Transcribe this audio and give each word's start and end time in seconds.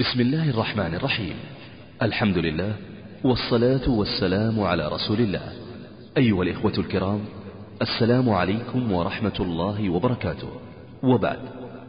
بسم 0.00 0.20
الله 0.20 0.50
الرحمن 0.50 0.94
الرحيم. 0.94 1.34
الحمد 2.02 2.38
لله 2.38 2.76
والصلاة 3.24 3.90
والسلام 3.90 4.60
على 4.60 4.88
رسول 4.88 5.20
الله. 5.20 5.52
أيها 6.16 6.42
الإخوة 6.42 6.72
الكرام 6.78 7.20
السلام 7.82 8.30
عليكم 8.30 8.92
ورحمة 8.92 9.38
الله 9.40 9.90
وبركاته. 9.90 10.48
وبعد 11.02 11.38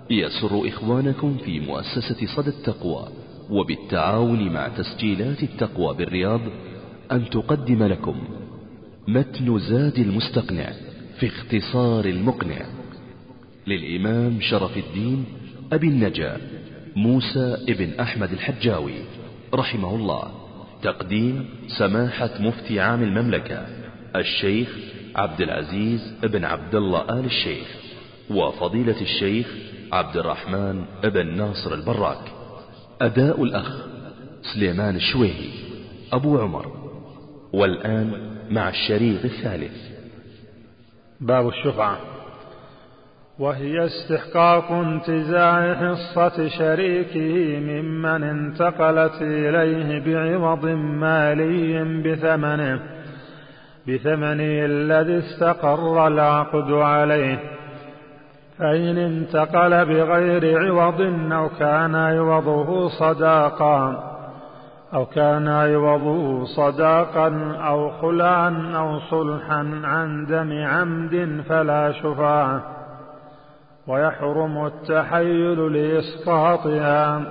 يسر 0.10 0.68
إخوانكم 0.68 1.38
في 1.38 1.60
مؤسسة 1.60 2.28
صدى 2.36 2.50
التقوى 2.50 3.08
وبالتعاون 3.50 4.54
مع 4.54 4.68
تسجيلات 4.68 5.44
التقوى 5.44 5.96
بالرياض 5.96 6.42
أن 7.12 7.30
تقدم 7.30 7.84
لكم 7.84 8.24
متن 9.08 9.60
زاد 9.60 10.00
المستقنع 10.00 10.74
في 11.20 11.28
اختصار 11.28 12.06
المقنع 12.06 12.66
للإمام 13.68 14.42
شرف 14.42 14.78
الدين 14.78 15.26
أبي 15.74 15.88
النجا 15.88 16.38
موسى 16.96 17.58
ابن 17.70 18.00
أحمد 18.00 18.32
الحجاوي 18.32 18.96
رحمه 19.54 19.96
الله. 19.96 20.32
تقديم 20.84 21.50
سماحة 21.68 22.30
مفتي 22.40 22.80
عام 22.80 23.04
المملكة 23.04 23.68
الشيخ 24.16 24.70
عبد 25.16 25.42
العزيز 25.42 26.14
ابن 26.24 26.46
عبد 26.46 26.76
الله 26.76 27.20
آل 27.20 27.26
الشيخ 27.26 27.68
وفضيلة 28.30 29.02
الشيخ 29.02 29.48
عبد 29.92 30.18
الرحمن 30.18 30.86
ابن 31.04 31.38
ناصر 31.38 31.74
البراك. 31.74 32.32
أداء 33.02 33.44
الأخ 33.44 33.86
سليمان 34.54 34.96
الشويهي 34.96 35.50
أبو 36.14 36.40
عمر. 36.40 36.92
والآن 37.54 38.38
مع 38.50 38.70
الشريط 38.70 39.26
الثالث. 39.26 39.92
باب 41.22 41.48
الشفعة. 41.48 42.00
وهي 43.42 43.86
استحقاق 43.86 44.72
انتزاع 44.72 45.74
حصة 45.74 46.48
شريكه 46.48 47.60
ممن 47.60 48.24
انتقلت 48.24 49.22
إليه 49.22 50.00
بعوض 50.06 50.66
مالي 50.66 51.84
بثمنه 52.04 52.80
بثمنه 53.88 54.66
الذي 54.66 55.18
استقر 55.20 56.08
العقد 56.08 56.72
عليه. 56.72 57.40
فإن 58.58 58.98
انتقل 58.98 59.86
بغير 59.86 60.60
عوض 60.60 61.02
أو 61.32 61.50
كان 61.50 61.96
عوضه 61.96 62.88
صداقا 62.88 64.04
أو 64.94 65.06
كان 65.06 65.48
عوضه 65.48 66.46
صداقا 66.46 67.56
أو 67.68 67.90
خلعا 67.90 68.72
أو 68.76 69.00
صلحا 69.00 69.82
عن 69.84 70.26
دم 70.26 70.66
عمد 70.66 71.44
فلا 71.50 71.92
شفاعة. 71.92 72.81
ويحرم 73.92 74.66
التحيل 74.66 75.74
لإسقاطها 75.74 77.22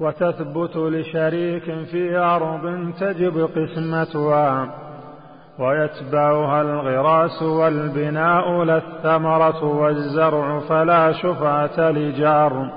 وتثبت 0.00 0.76
لشريك 0.76 1.64
في 1.90 2.16
أرض 2.16 2.92
تجب 3.00 3.48
قسمتها 3.56 4.68
ويتبعها 5.58 6.62
الغراس 6.62 7.42
والبناء 7.42 8.62
لا 8.64 8.76
الثمرة 8.76 9.64
والزرع 9.64 10.58
فلا 10.58 11.12
شفعة 11.12 11.90
لجار 11.90 12.70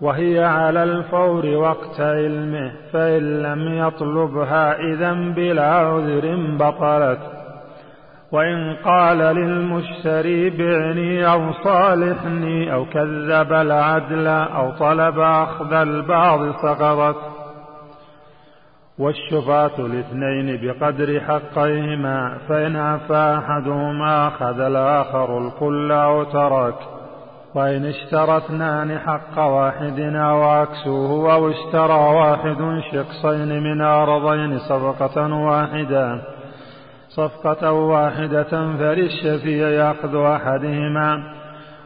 وهي 0.00 0.44
على 0.44 0.82
الفور 0.82 1.46
وقت 1.46 2.00
علمه 2.00 2.72
فإن 2.92 3.42
لم 3.42 3.86
يطلبها 3.86 4.78
إذا 4.78 5.12
بلا 5.12 5.74
عذر 5.74 6.56
بطلت 6.58 7.41
وإن 8.32 8.76
قال 8.84 9.18
للمشتري 9.18 10.50
بعني 10.50 11.32
أو 11.32 11.52
صالحني 11.52 12.74
أو 12.74 12.84
كذب 12.84 13.52
العدل 13.52 14.26
أو 14.26 14.70
طلب 14.70 15.18
أخذ 15.18 15.72
البعض 15.72 16.52
سقطت 16.52 17.32
والشفاة 18.98 19.78
الاثنين 19.78 20.60
بقدر 20.62 21.20
حقيهما 21.20 22.38
فإن 22.48 22.76
عفا 22.76 23.38
أحدهما 23.38 24.28
أخذ 24.28 24.60
الآخر 24.60 25.38
الكل 25.38 25.92
أو 25.92 26.24
ترك. 26.24 26.74
وإن 27.54 27.84
اشترى 27.84 28.36
اثنان 28.36 28.98
حق 28.98 29.38
واحد 29.38 30.00
أو 30.00 30.42
عكسه 30.42 31.32
أو 31.34 31.50
اشترى 31.50 32.14
واحد 32.14 32.80
شقصين 32.92 33.62
من 33.62 33.80
أرضين 33.80 34.58
صفقة 34.58 35.34
واحدة. 35.34 36.31
صفقة 37.16 37.72
واحدة 37.72 38.76
فللشفيع 38.78 39.68
يأخذ 39.68 40.16
أحدهما. 40.16 41.18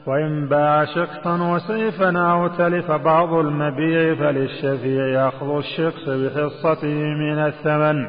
وإن 0.06 0.48
باع 0.48 0.84
شقصا 0.84 1.54
وسيفا 1.54 2.18
أو 2.18 2.48
تلف 2.48 2.90
بعض 2.90 3.32
المبيع 3.34 4.14
فللشفيع 4.14 5.06
يأخذ 5.06 5.56
الشقص 5.56 6.08
بحصته 6.08 6.98
من 6.98 7.38
الثمن. 7.38 8.06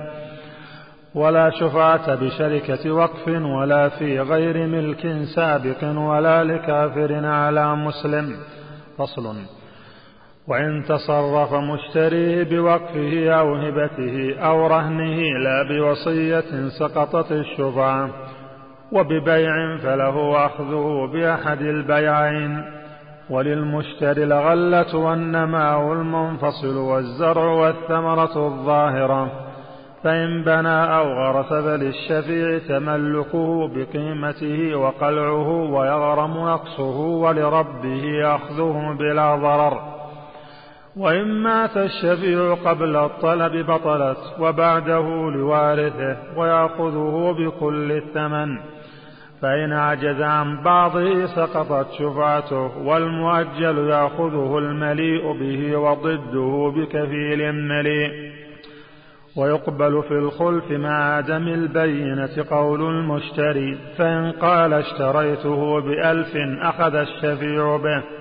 ولا 1.16 1.50
شفعة 1.50 2.16
بشركة 2.16 2.92
وقف 2.92 3.28
ولا 3.28 3.90
في 3.90 4.20
غير 4.20 4.68
ملك 4.68 5.26
سابق 5.36 6.00
ولا 6.00 6.44
لكافر 6.44 7.26
على 7.26 7.76
مسلم. 7.76 8.36
فصل. 8.98 9.57
وإن 10.48 10.84
تصرف 10.84 11.54
مشتريه 11.54 12.44
بوقفه 12.44 13.30
أو 13.32 13.56
هبته 13.56 14.40
أو 14.40 14.68
رهنه 14.68 15.20
لا 15.44 15.64
بوصية 15.64 16.70
سقطت 16.80 17.32
الشفعة 17.32 18.10
وببيع 18.92 19.78
فله 19.78 20.46
أخذه 20.46 21.10
بأحد 21.14 21.62
البيعين 21.62 22.64
وللمشتري 23.30 24.24
الغلة 24.24 24.96
والنماء 24.96 25.94
المنفصل 25.94 26.78
والزرع 26.78 27.44
والثمرة 27.44 28.48
الظاهرة 28.48 29.32
فإن 30.04 30.44
بنى 30.44 30.98
أو 30.98 31.14
غرس 31.14 31.50
فللشفيع 31.50 32.58
تملكه 32.58 33.68
بقيمته 33.68 34.76
وقلعه 34.76 35.50
ويغرم 35.50 36.32
نقصه 36.32 37.00
ولربه 37.00 38.36
أخذه 38.36 38.96
بلا 39.00 39.36
ضرر 39.36 39.97
وإن 40.98 41.44
مات 41.44 41.78
الشفيع 41.78 42.54
قبل 42.54 42.96
الطلب 42.96 43.66
بطلت 43.72 44.18
وبعده 44.40 45.32
لوارثه 45.32 46.18
ويأخذه 46.38 47.36
بكل 47.40 47.92
الثمن. 47.92 48.58
فإن 49.42 49.74
عجز 49.74 50.22
عن 50.22 50.64
بعضه 50.64 51.26
سقطت 51.26 51.92
شفعته 51.92 52.78
والمؤجل 52.78 53.78
يأخذه 53.78 54.58
المليء 54.58 55.32
به 55.32 55.78
وضده 55.78 56.74
بكفيل 56.76 57.52
مليء. 57.52 58.32
ويقبل 59.38 60.04
في 60.08 60.14
الخلف 60.14 60.72
مع 60.72 61.16
عدم 61.16 61.48
البينة 61.48 62.46
قول 62.50 62.82
المشتري 62.82 63.78
فإن 63.98 64.32
قال 64.32 64.74
اشتريته 64.74 65.82
بألف 65.82 66.32
أخذ 66.62 66.96
الشفيع 66.96 67.78
به. 67.78 68.17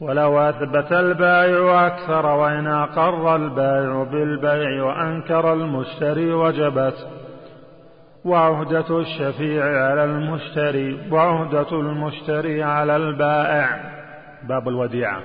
ولو 0.00 0.38
أثبت 0.38 0.92
البائع 0.92 1.86
أكثر 1.86 2.26
وإن 2.26 2.66
أقر 2.66 3.36
البائع 3.36 4.02
بالبيع 4.02 4.84
وأنكر 4.84 5.52
المشتري 5.52 6.32
وجبت. 6.32 7.06
وعهدة 8.24 9.00
الشفيع 9.00 9.64
على 9.64 10.04
المشتري 10.04 11.10
وعهدة 11.10 11.80
المشتري 11.80 12.62
على 12.62 12.96
البائع. 12.96 13.80
باب 14.48 14.68
الوديعة. 14.68 15.22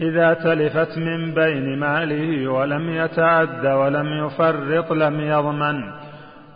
إذا 0.00 0.34
تلفت 0.34 0.98
من 0.98 1.34
بين 1.34 1.78
ماله 1.78 2.48
ولم 2.48 2.90
يتعد 2.90 3.66
ولم 3.66 4.26
يفرط 4.26 4.92
لم 4.92 5.20
يضمن. 5.20 5.99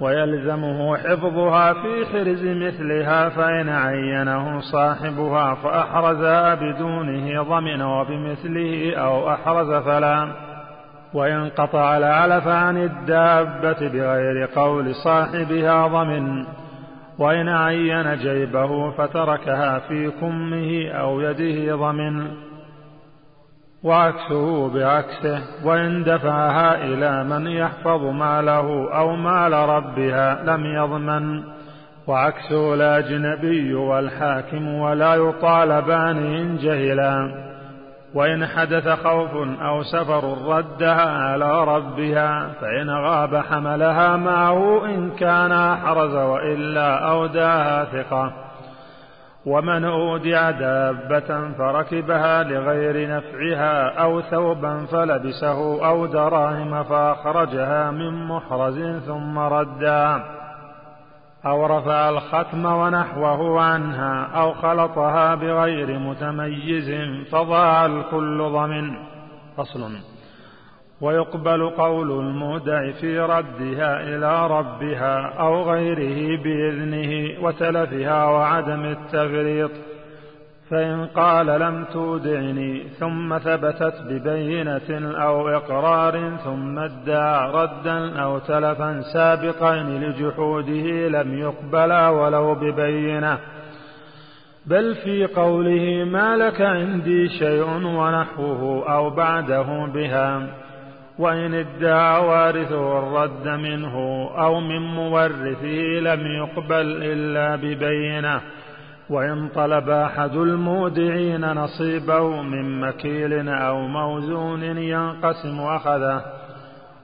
ويلزمه 0.01 0.97
حفظها 0.97 1.73
في 1.73 2.07
حرز 2.13 2.45
مثلها 2.45 3.29
فإن 3.29 3.69
عينه 3.69 4.61
صاحبها 4.61 5.55
فأحرز 5.55 6.25
بدونه 6.63 7.43
ضمن 7.43 7.83
وبمثله 7.83 8.97
أو 8.97 9.33
أحرز 9.33 9.73
فلا. 9.73 10.29
وإن 11.15 11.49
قطع 11.49 11.97
العلف 11.97 12.49
عن 12.49 12.77
الدابة 12.77 13.89
بغير 13.89 14.49
قول 14.57 14.95
صاحبها 14.95 15.87
ضمن. 15.87 16.45
وإن 17.19 17.49
عين 17.49 18.17
جيبه 18.17 18.91
فتركها 18.91 19.79
في 19.79 20.11
كمه 20.11 20.91
أو 20.91 21.21
يده 21.21 21.77
ضمن. 21.77 22.44
وعكسه 23.85 24.69
بعكسه 24.69 25.43
وإن 25.65 26.05
دفعها 26.05 26.85
إلى 26.85 27.25
من 27.25 27.47
يحفظ 27.47 28.03
ماله 28.05 28.95
أو 28.95 29.17
مال 29.17 29.53
ربها 29.53 30.43
لم 30.45 30.67
يضمن. 30.67 31.43
وعكسه 32.07 32.75
الأجنبي 32.75 33.75
والحاكم 33.75 34.75
ولا 34.75 35.15
يطالبان 35.15 36.17
إن 36.17 36.57
جهلا. 36.57 37.45
وإن 38.15 38.47
حدث 38.47 38.89
خوف 38.89 39.31
أو 39.63 39.83
سفر 39.83 40.39
ردها 40.49 41.11
على 41.11 41.65
ربها 41.65 42.51
فإن 42.61 42.91
غاب 42.91 43.37
حملها 43.37 44.17
معه 44.17 44.85
إن 44.85 45.11
كان 45.11 45.53
أحرز 45.53 46.15
وإلا 46.15 47.11
أوداها 47.11 47.85
ثقة. 47.85 48.44
ومن 49.47 49.85
أودع 49.85 50.51
دابة 50.51 51.53
فركبها 51.59 52.43
لغير 52.43 53.17
نفعها 53.17 54.03
أو 54.03 54.21
ثوبا 54.21 54.87
فلبسه 54.87 55.87
أو 55.89 56.07
دراهم 56.07 56.85
فأخرجها 56.85 57.91
من 57.91 58.29
محرز 58.29 58.99
ثم 59.07 59.39
ردها 59.39 60.25
أو 61.47 61.67
رفع 61.67 62.09
الختم 62.09 62.67
ونحوه 62.67 63.63
عنها 63.63 64.27
أو 64.35 64.53
خلطها 64.53 65.35
بغير 65.35 65.99
متميز 65.99 66.91
فضاع 67.31 67.87
الكل 67.87 68.39
ضمن. 68.39 68.97
فصل. 69.57 70.14
ويقبل 71.01 71.71
قول 71.71 72.11
المودع 72.11 72.91
في 72.91 73.21
ردها 73.21 74.01
إلى 74.01 74.47
ربها 74.47 75.33
أو 75.39 75.63
غيره 75.63 76.43
بإذنه 76.43 77.43
وتلفها 77.45 78.25
وعدم 78.25 78.85
التفريط 78.85 79.71
فإن 80.71 81.07
قال 81.07 81.47
لم 81.47 81.85
تودعني 81.93 82.83
ثم 82.89 83.39
ثبتت 83.39 83.95
ببينة 84.09 85.15
أو 85.23 85.49
إقرار 85.49 86.37
ثم 86.45 86.79
ادعى 86.79 87.51
ردا 87.51 88.23
أو 88.23 88.39
تلفا 88.39 89.01
سابقين 89.13 90.01
لجحوده 90.01 91.09
لم 91.09 91.39
يقبلا 91.39 92.09
ولو 92.09 92.55
ببينة. 92.55 93.39
بل 94.67 94.95
في 94.95 95.27
قوله 95.27 96.05
ما 96.05 96.37
لك 96.37 96.61
عندي 96.61 97.29
شيء 97.29 97.65
ونحوه 97.85 98.93
أو 98.95 99.11
بعده 99.11 99.87
بها. 99.95 100.64
وإن 101.19 101.55
ادعى 101.55 102.27
وارثه 102.27 102.99
الرد 102.99 103.49
منه 103.49 103.97
أو 104.39 104.61
من 104.61 104.81
مورثه 104.81 105.67
لم 106.01 106.27
يقبل 106.27 107.03
إلا 107.03 107.57
ببينة. 107.57 108.41
وإن 109.11 109.49
طلب 109.49 109.91
أحد 109.91 110.37
المودعين 110.37 111.53
نصيبه 111.53 112.43
من 112.43 112.81
مكيل 112.81 113.49
أو 113.49 113.81
موزون 113.81 114.63
ينقسم 114.79 115.61
أخذه. 115.61 116.25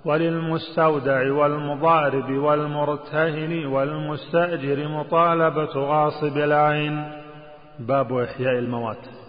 وللمستودع 0.05 1.33
والمضارب 1.33 2.31
والمرتهن 2.31 3.67
والمستأجر 3.67 4.89
مطالبة 4.89 5.75
غاصب 5.77 6.37
العين. 6.37 7.05
باب 7.79 8.13
إحياء 8.13 8.59
الموات. 8.59 9.20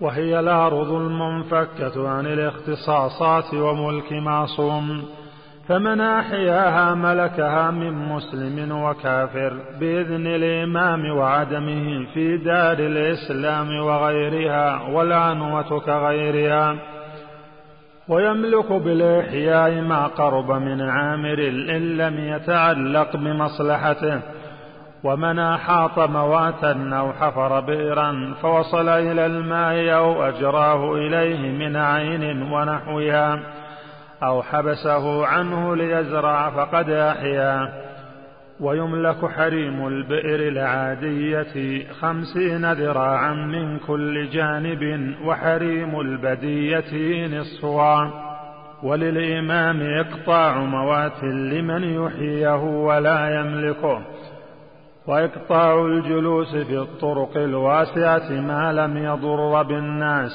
وهي 0.00 0.40
الأرض 0.40 0.92
المنفكة 0.92 2.08
عن 2.08 2.26
الاختصاصات 2.26 3.54
وملك 3.54 4.12
معصوم 4.12 5.04
فمن 5.68 6.00
أحياها 6.00 6.94
ملكها 6.94 7.70
من 7.70 7.92
مسلم 7.92 8.72
وكافر 8.72 9.52
بإذن 9.80 10.26
الإمام 10.26 11.16
وعدمه 11.16 12.06
في 12.14 12.36
دار 12.36 12.78
الإسلام 12.78 13.76
وغيرها 13.76 14.82
والعنوة 14.82 15.80
كغيرها. 15.80 16.76
ويملك 18.08 18.72
بالإحياء 18.72 19.80
ما 19.80 20.06
قرب 20.06 20.50
من 20.50 20.80
عامر 20.80 21.38
إن 21.48 21.96
لم 21.96 22.18
يتعلق 22.18 23.16
بمصلحته 23.16 24.20
ومن 25.04 25.38
أحاط 25.38 25.98
مواتا 25.98 26.90
أو 26.92 27.12
حفر 27.12 27.60
بئرا 27.60 28.34
فوصل 28.42 28.88
إلى 28.88 29.26
الماء 29.26 29.94
أو 29.94 30.22
أجراه 30.22 30.94
إليه 30.94 31.50
من 31.50 31.76
عين 31.76 32.42
ونحوها 32.52 33.40
أو 34.22 34.42
حبسه 34.42 35.26
عنه 35.26 35.76
ليزرع 35.76 36.50
فقد 36.50 36.90
أحيا. 36.90 37.86
ويملك 38.60 39.26
حريم 39.26 39.86
البئر 39.86 40.48
العادية 40.48 41.84
خمسين 41.92 42.72
ذراعا 42.72 43.32
من 43.32 43.78
كل 43.78 44.30
جانب 44.30 45.14
وحريم 45.24 46.00
البدية 46.00 47.26
نصفها. 47.26 48.10
وللإمام 48.82 49.82
إقطاع 49.82 50.58
موات 50.58 51.22
لمن 51.24 51.82
يحييه 51.82 52.62
ولا 52.62 53.40
يملكه. 53.40 54.00
وإقطاع 55.08 55.86
الجلوس 55.86 56.56
في 56.56 56.78
الطرق 56.78 57.36
الواسعة 57.36 58.30
ما 58.30 58.72
لم 58.72 58.96
يضر 58.96 59.62
بالناس 59.62 60.30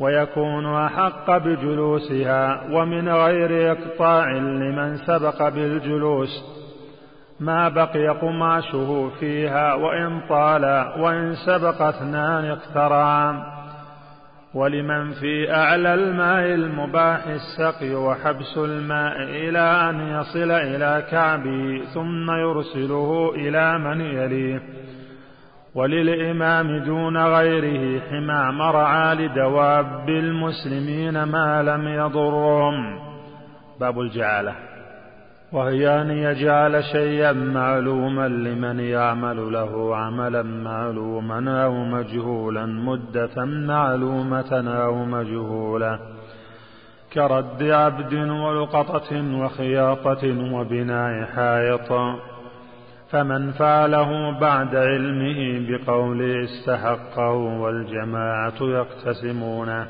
ويكون 0.00 0.74
أحق 0.74 1.36
بجلوسها 1.36 2.60
ومن 2.72 3.08
غير 3.08 3.72
إقطاع 3.72 4.30
لمن 4.32 4.96
سبق 4.96 5.48
بالجلوس. 5.48 6.44
ما 7.40 7.68
بقي 7.68 8.08
قماشه 8.08 9.10
فيها 9.20 9.74
وإن 9.74 10.20
طال 10.28 10.64
وإن 10.98 11.34
سبق 11.46 11.82
اثنان 11.82 12.44
اقترعا 12.44 13.57
ولمن 14.54 15.10
في 15.10 15.54
أعلى 15.54 15.94
الماء 15.94 16.44
المباح 16.54 17.26
السقي 17.26 17.94
وحبس 17.94 18.58
الماء 18.58 19.22
إلى 19.22 19.90
أن 19.90 20.00
يصل 20.00 20.50
إلى 20.50 21.06
كعبه 21.10 21.84
ثم 21.94 22.30
يرسله 22.30 23.34
إلى 23.34 23.78
من 23.78 24.00
يليه. 24.00 24.62
وللإمام 25.74 26.84
دون 26.84 27.16
غيره 27.16 28.00
حمى 28.00 28.52
مرعى 28.52 29.14
لدواب 29.14 30.08
المسلمين 30.08 31.22
ما 31.22 31.62
لم 31.62 31.88
يضرهم. 31.88 32.98
باب 33.80 34.00
الجعالة. 34.00 34.67
وهي 35.52 36.00
أن 36.02 36.10
يجعل 36.10 36.84
شيئا 36.84 37.32
معلوما 37.32 38.28
لمن 38.28 38.80
يعمل 38.80 39.52
له 39.52 39.96
عملا 39.96 40.42
معلوما 40.42 41.64
أو 41.64 41.84
مجهولا 41.84 42.66
مدة 42.66 43.44
معلومة 43.44 44.72
أو 44.84 45.04
مجهولة. 45.04 45.98
كرد 47.12 47.62
عبد 47.62 48.14
ولقطة 48.14 49.38
وخياطة 49.38 50.54
وبناء 50.54 51.24
حائط. 51.24 51.92
فمن 53.10 53.52
فعله 53.52 54.38
بعد 54.40 54.76
علمه 54.76 55.66
بقوله 55.68 56.44
استحقه 56.44 57.32
والجماعة 57.32 58.60
يقتسمونه 58.60 59.86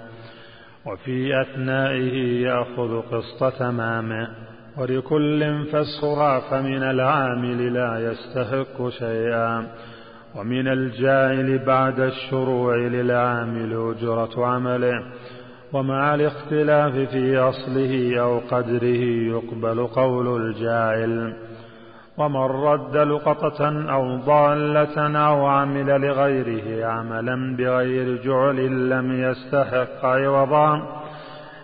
وفي 0.86 1.40
أثنائه 1.40 2.42
يأخذ 2.42 3.02
قسط 3.02 3.58
تمامه. 3.58 4.28
ولكل 4.78 5.64
فالصرى 5.72 6.42
فمن 6.50 6.82
العامل 6.82 7.74
لا 7.74 8.10
يستحق 8.10 8.88
شيئا. 8.88 9.66
ومن 10.36 10.68
الجاهل 10.68 11.58
بعد 11.58 12.00
الشروع 12.00 12.76
للعامل 12.76 13.94
أجرة 13.96 14.46
عمله. 14.46 15.02
ومع 15.72 16.14
الاختلاف 16.14 16.92
في 16.92 17.38
أصله 17.38 18.20
أو 18.20 18.38
قدره 18.38 19.04
يقبل 19.28 19.86
قول 19.86 20.42
الجاهل. 20.42 21.36
ومن 22.18 22.64
رد 22.64 22.96
لقطة 22.96 23.90
أو 23.92 24.16
ضالة 24.16 25.18
أو 25.18 25.46
عمل 25.46 26.00
لغيره 26.00 26.86
عملا 26.86 27.56
بغير 27.56 28.22
جعل 28.22 28.90
لم 28.90 29.12
يستحق 29.12 30.04
عوضا. 30.04 30.97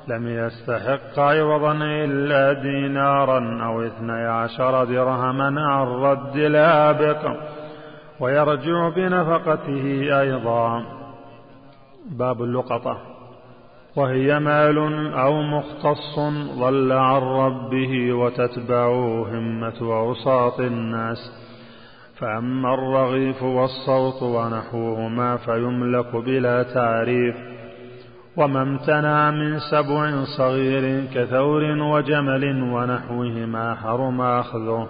لم 0.09 0.29
يستحق 0.29 1.19
عوضا 1.19 1.73
إلا 1.83 2.53
دينارا 2.53 3.65
أو 3.65 3.83
اثني 3.83 4.27
عشر 4.27 4.85
درهما 4.85 5.61
عن 5.61 5.87
رد 5.87 6.37
لابق 6.37 7.37
ويرجع 8.21 8.89
بنفقته 8.89 10.21
أيضا. 10.21 10.85
باب 12.11 12.43
اللقطة. 12.43 12.99
وهي 13.97 14.39
مال 14.39 14.79
أو 15.13 15.43
مختص 15.43 16.19
ضل 16.59 16.93
عن 16.93 17.23
ربه 17.23 18.13
وتتبعه 18.13 19.29
همة 19.29 19.75
أوساط 19.83 20.61
الناس. 20.61 21.19
فأما 22.19 22.75
الرغيف 22.75 23.43
والصوت 23.43 24.23
ونحوهما 24.23 25.37
فيملك 25.37 26.17
بلا 26.17 26.63
تعريف. 26.63 27.54
وما 28.37 28.63
امتنع 28.63 29.31
من 29.31 29.59
سبع 29.59 30.25
صغير 30.25 31.05
كثور 31.15 31.63
وجمل 31.65 32.63
ونحوهما 32.63 33.75
حرم 33.75 34.21
أخذه. 34.21 34.89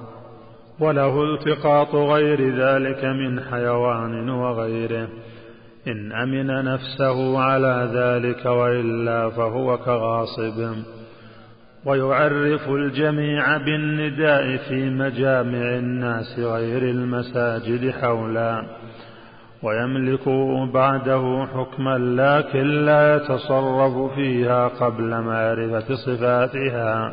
وله 0.80 1.34
التقاط 1.34 1.94
غير 1.94 2.56
ذلك 2.56 3.04
من 3.04 3.40
حيوان 3.40 4.30
وغيره. 4.30 5.08
إن 5.88 6.12
أمن 6.12 6.64
نفسه 6.64 7.38
على 7.38 7.90
ذلك 7.94 8.46
وإلا 8.46 9.30
فهو 9.30 9.78
كغاصب. 9.78 10.74
ويعرف 11.84 12.68
الجميع 12.68 13.56
بالنداء 13.56 14.56
في 14.56 14.90
مجامع 14.90 15.76
الناس 15.76 16.38
غير 16.38 16.82
المساجد 16.82 17.90
حولا. 17.90 18.83
ويملك 19.64 20.28
بعده 20.72 21.46
حكما 21.54 21.98
لكن 21.98 22.84
لا 22.84 23.16
يتصرف 23.16 24.14
فيها 24.14 24.68
قبل 24.68 25.20
معرفة 25.20 25.94
صفاتها. 25.94 27.12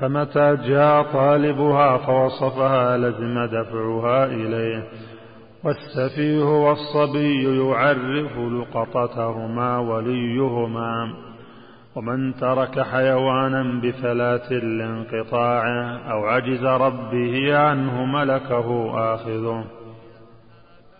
فمتى 0.00 0.56
جاء 0.56 1.02
طالبها 1.02 1.96
فوصفها 1.96 2.96
لزم 2.96 3.44
دفعها 3.44 4.24
إليه. 4.24 4.82
والسفيه 5.64 6.44
والصبي 6.44 7.58
يعرف 7.58 8.38
لقطتهما 8.38 9.78
وليهما. 9.78 11.12
ومن 11.96 12.34
ترك 12.34 12.80
حيوانا 12.80 13.80
بفلاة 13.82 14.50
الانقطاع 14.50 15.62
أو 16.10 16.24
عجز 16.26 16.64
ربه 16.64 17.58
عنه 17.58 18.04
ملكه 18.04 18.92
آخذه. 19.14 19.64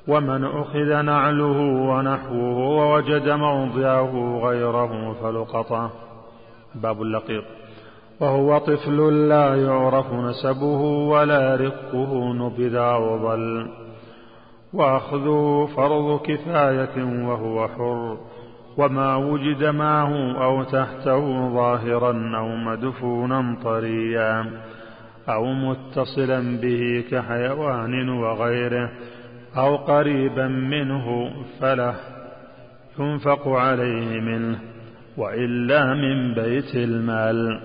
ومن 0.08 0.44
أخذ 0.44 1.02
نعله 1.02 1.58
ونحوه 1.60 2.58
ووجد 2.58 3.28
موضعه 3.28 4.40
غيره 4.44 5.12
فلقطه 5.22 5.90
باب 6.74 7.02
اللقيط. 7.02 7.44
وهو 8.20 8.58
طفل 8.58 9.28
لا 9.28 9.54
يعرف 9.54 10.12
نسبه 10.12 10.80
ولا 11.10 11.56
رقه 11.56 12.32
نبذ 12.32 12.74
أو 12.74 13.16
ضل 13.16 13.68
وأخذه 14.72 15.68
فرض 15.76 16.20
كفاية 16.20 17.26
وهو 17.28 17.68
حر. 17.68 18.18
وما 18.78 19.16
وجد 19.16 19.64
معه 19.64 20.44
أو 20.44 20.62
تحته 20.62 21.48
ظاهرا 21.54 22.36
أو 22.38 22.48
مدفونا 22.48 23.56
طريا 23.64 24.50
أو 25.28 25.44
متصلا 25.44 26.60
به 26.60 27.04
كحيوان 27.10 28.08
وغيره. 28.08 28.90
أو 29.56 29.76
قريبا 29.76 30.48
منه 30.48 31.30
فله 31.60 31.94
ينفق 32.98 33.48
عليه 33.48 34.20
منه 34.20 34.58
وإلا 35.16 35.94
من 35.94 36.34
بيت 36.34 36.74
المال. 36.74 37.60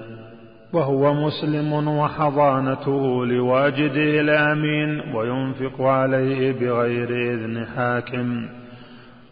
وهو 0.74 1.14
مسلم 1.14 1.88
وحضانته 1.88 3.26
لواجده 3.26 4.22
الآمين 4.22 5.16
وينفق 5.16 5.82
عليه 5.82 6.52
بغير 6.52 7.34
إذن 7.34 7.66
حاكم. 7.76 8.46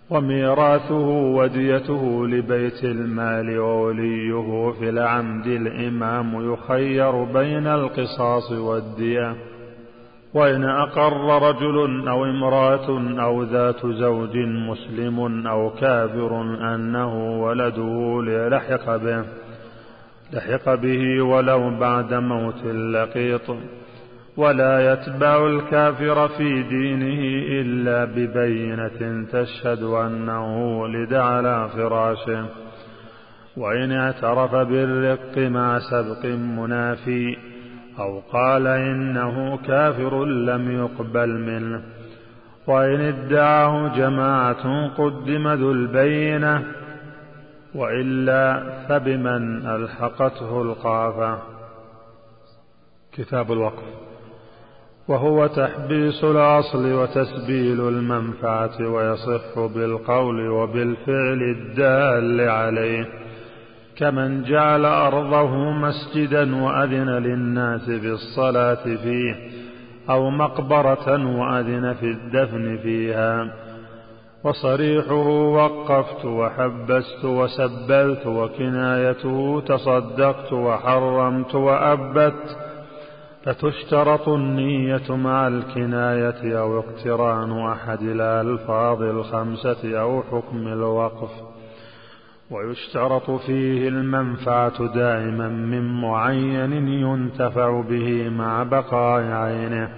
وميراثه 0.09 1.07
وديته 1.09 2.27
لبيت 2.27 2.83
المال 2.83 3.59
ووليه 3.59 4.71
في 4.79 4.89
العمد 4.89 5.47
الإمام 5.47 6.53
يخير 6.53 7.23
بين 7.23 7.67
القصاص 7.67 8.51
والدية. 8.51 9.35
وإن 10.33 10.63
أقر 10.63 11.49
رجل 11.49 12.07
أو 12.07 12.25
امرأة 12.25 13.19
أو 13.23 13.43
ذات 13.43 13.85
زوج 13.85 14.37
مسلم 14.37 15.47
أو 15.47 15.69
كافر 15.69 16.41
أنه 16.75 17.41
ولده 17.41 18.21
ليلحق 18.23 18.95
به 18.95 19.23
لحق 20.33 20.73
به 20.75 21.21
ولو 21.21 21.79
بعد 21.79 22.13
موت 22.13 22.65
اللقيط 22.65 23.55
ولا 24.37 24.93
يتبع 24.93 25.47
الكافر 25.47 26.27
في 26.27 26.63
دينه 26.63 27.21
إلا 27.61 28.05
ببينة 28.05 29.25
تشهد 29.31 29.83
أنه 29.83 30.77
ولد 30.79 31.13
على 31.13 31.69
فراشه. 31.69 32.45
وإن 33.57 33.91
اعترف 33.91 34.55
بالرق 34.55 35.37
مع 35.37 35.79
سبق 35.79 36.25
منافي 36.25 37.48
أو 37.99 38.19
قال 38.33 38.67
إنه 38.67 39.57
كافر 39.57 40.25
لم 40.25 40.71
يقبل 40.71 41.29
منه. 41.29 41.81
وإن 42.67 43.01
ادعاه 43.01 43.95
جماعة 43.97 44.87
قدم 44.87 45.47
ذو 45.47 45.71
البينة 45.71 46.63
وإلا 47.75 48.63
فبمن 48.89 49.65
ألحقته 49.65 50.61
القافة. 50.61 51.39
كتاب 53.13 53.51
الوقف. 53.51 53.83
وهو 55.07 55.47
تحبيس 55.47 56.23
الأصل 56.23 56.93
وتسبيل 56.93 57.87
المنفعة 57.87 58.87
ويصح 58.87 59.59
بالقول 59.75 60.49
وبالفعل 60.49 61.41
الدال 61.41 62.49
عليه. 62.49 63.28
كمن 63.99 64.43
جعل 64.43 64.85
أرضه 64.85 65.71
مسجدا 65.71 66.63
وأذن 66.63 67.09
للناس 67.09 67.89
بالصلاة 67.89 68.83
فيه 68.83 69.35
أو 70.09 70.29
مقبرة 70.29 71.37
وأذن 71.39 71.93
في 71.93 72.05
الدفن 72.05 72.77
فيها. 72.77 73.47
وصريحه 74.43 75.27
وقفت 75.27 76.25
وحبست 76.25 77.25
وسبلت 77.25 78.27
وكنايته 78.27 79.61
تصدقت 79.67 80.53
وحرمت 80.53 81.55
وأبت. 81.55 82.57
فتشترط 83.43 84.29
النية 84.29 85.15
مع 85.15 85.47
الكناية 85.47 86.59
أو 86.59 86.79
اقتران 86.79 87.67
أحد 87.67 88.01
الألفاظ 88.01 89.01
الخمسة 89.01 89.99
أو 89.99 90.23
حكم 90.31 90.67
الوقف. 90.67 91.48
ويشترط 92.51 93.31
فيه 93.31 93.87
المنفعة 93.87 94.93
دائما 94.93 95.47
من 95.47 96.01
معين 96.01 96.87
ينتفع 96.87 97.81
به 97.81 98.29
مع 98.29 98.63
بقاء 98.63 99.23
عينه 99.23 99.89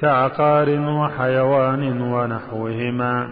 كعقار 0.00 0.80
وحيوان 0.80 2.02
ونحوهما 2.02 3.28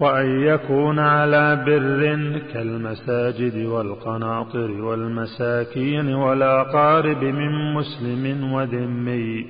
وأن 0.00 0.40
يكون 0.40 0.98
على 0.98 1.56
بر 1.66 2.38
كالمساجد 2.52 3.66
والقناطر 3.66 4.70
والمساكين 4.70 6.14
والأقارب 6.14 7.24
من 7.24 7.74
مسلم 7.74 8.52
وذمي 8.52 9.46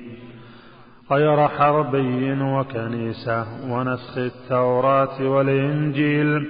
غير 1.11 1.47
حربي 1.47 2.41
وكنيسة 2.41 3.45
ونسخ 3.71 4.17
التوراة 4.17 5.21
والإنجيل 5.29 6.47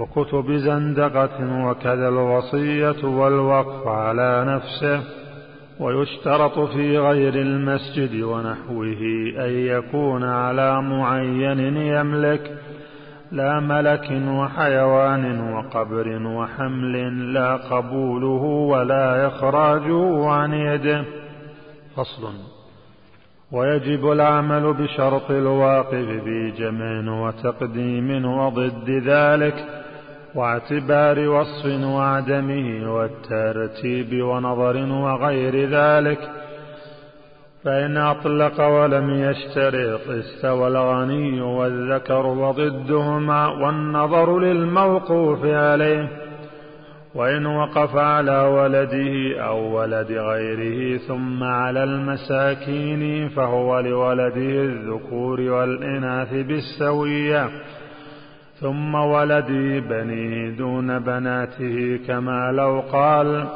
وكتب 0.00 0.52
زندقة 0.52 1.66
وكذا 1.66 2.08
الوصية 2.08 3.04
والوقف 3.04 3.86
على 3.88 4.44
نفسه 4.44 5.02
ويشترط 5.80 6.58
في 6.58 6.98
غير 6.98 7.34
المسجد 7.34 8.22
ونحوه 8.22 8.98
أن 9.38 9.50
يكون 9.50 10.24
على 10.24 10.82
معين 10.82 11.76
يملك 11.76 12.58
لا 13.32 13.60
ملك 13.60 14.10
وحيوان 14.28 15.52
وقبر 15.52 16.26
وحمل 16.26 17.32
لا 17.32 17.56
قبوله 17.56 18.42
ولا 18.44 19.26
إخراجه 19.26 20.26
عن 20.26 20.52
يده. 20.52 21.04
فصل. 21.96 22.32
ويجب 23.52 24.12
العمل 24.12 24.72
بشرط 24.72 25.30
الواقف 25.30 26.06
بجمع 26.26 27.22
وتقديم 27.22 28.24
وضد 28.24 28.90
ذلك 28.90 29.80
واعتبار 30.34 31.28
وصف 31.28 31.66
وعدمه 31.84 32.94
والترتيب 32.94 34.22
ونظر 34.22 34.76
وغير 34.76 35.68
ذلك 35.68 36.18
فإن 37.64 37.96
أطلق 37.96 38.60
ولم 38.66 39.10
يشترط 39.10 40.08
استوى 40.08 40.68
الغني 40.68 41.40
والذكر 41.40 42.26
وضدهما 42.26 43.46
والنظر 43.46 44.38
للموقوف 44.38 45.44
عليه 45.44 46.08
وإن 47.14 47.46
وقف 47.46 47.96
على 47.96 48.40
ولده 48.40 49.40
أو 49.42 49.78
ولد 49.78 50.12
غيره 50.12 50.98
ثم 50.98 51.44
على 51.44 51.84
المساكين 51.84 53.28
فهو 53.28 53.80
لولده 53.80 54.62
الذكور 54.62 55.40
والإناث 55.40 56.32
بالسوية. 56.32 57.48
ثم 58.60 58.94
ولدي 58.94 59.80
بنيه 59.80 60.50
دون 60.50 60.98
بناته 60.98 62.00
كما 62.06 62.52
لو 62.52 62.80
قال 62.92 63.48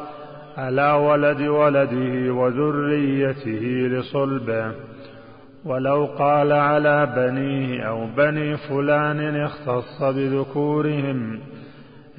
على 0.57 0.91
ولد 0.91 1.41
ولده 1.41 2.33
وذريته 2.33 3.87
لصلبه؟ 3.91 4.71
ولو 5.65 6.05
قال 6.05 6.51
على 6.51 7.05
بنيه 7.15 7.83
أو 7.83 8.07
بني 8.17 8.57
فلان 8.57 9.35
اختص 9.35 10.03
بذكورهم 10.03 11.39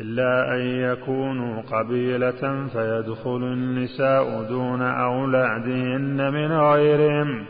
إلا 0.01 0.55
أن 0.55 0.61
يكونوا 0.61 1.63
قبيلة 1.63 2.67
فيدخل 2.73 3.37
النساء 3.37 4.43
دون 4.49 4.83
أولادهن 4.83 6.33
من 6.33 6.53
غيرهم. 6.53 7.45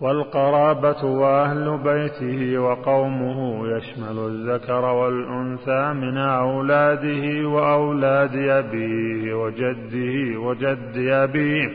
والقرابة 0.00 1.04
وأهل 1.04 1.78
بيته 1.84 2.58
وقومه 2.58 3.68
يشمل 3.68 4.18
الذكر 4.18 4.84
والأنثى 4.84 5.92
من 5.92 6.18
أولاده 6.18 7.48
وأولاد 7.48 8.36
أبيه 8.36 9.34
وجده 9.34 10.40
وجد 10.40 10.92
أبيه. 10.96 11.68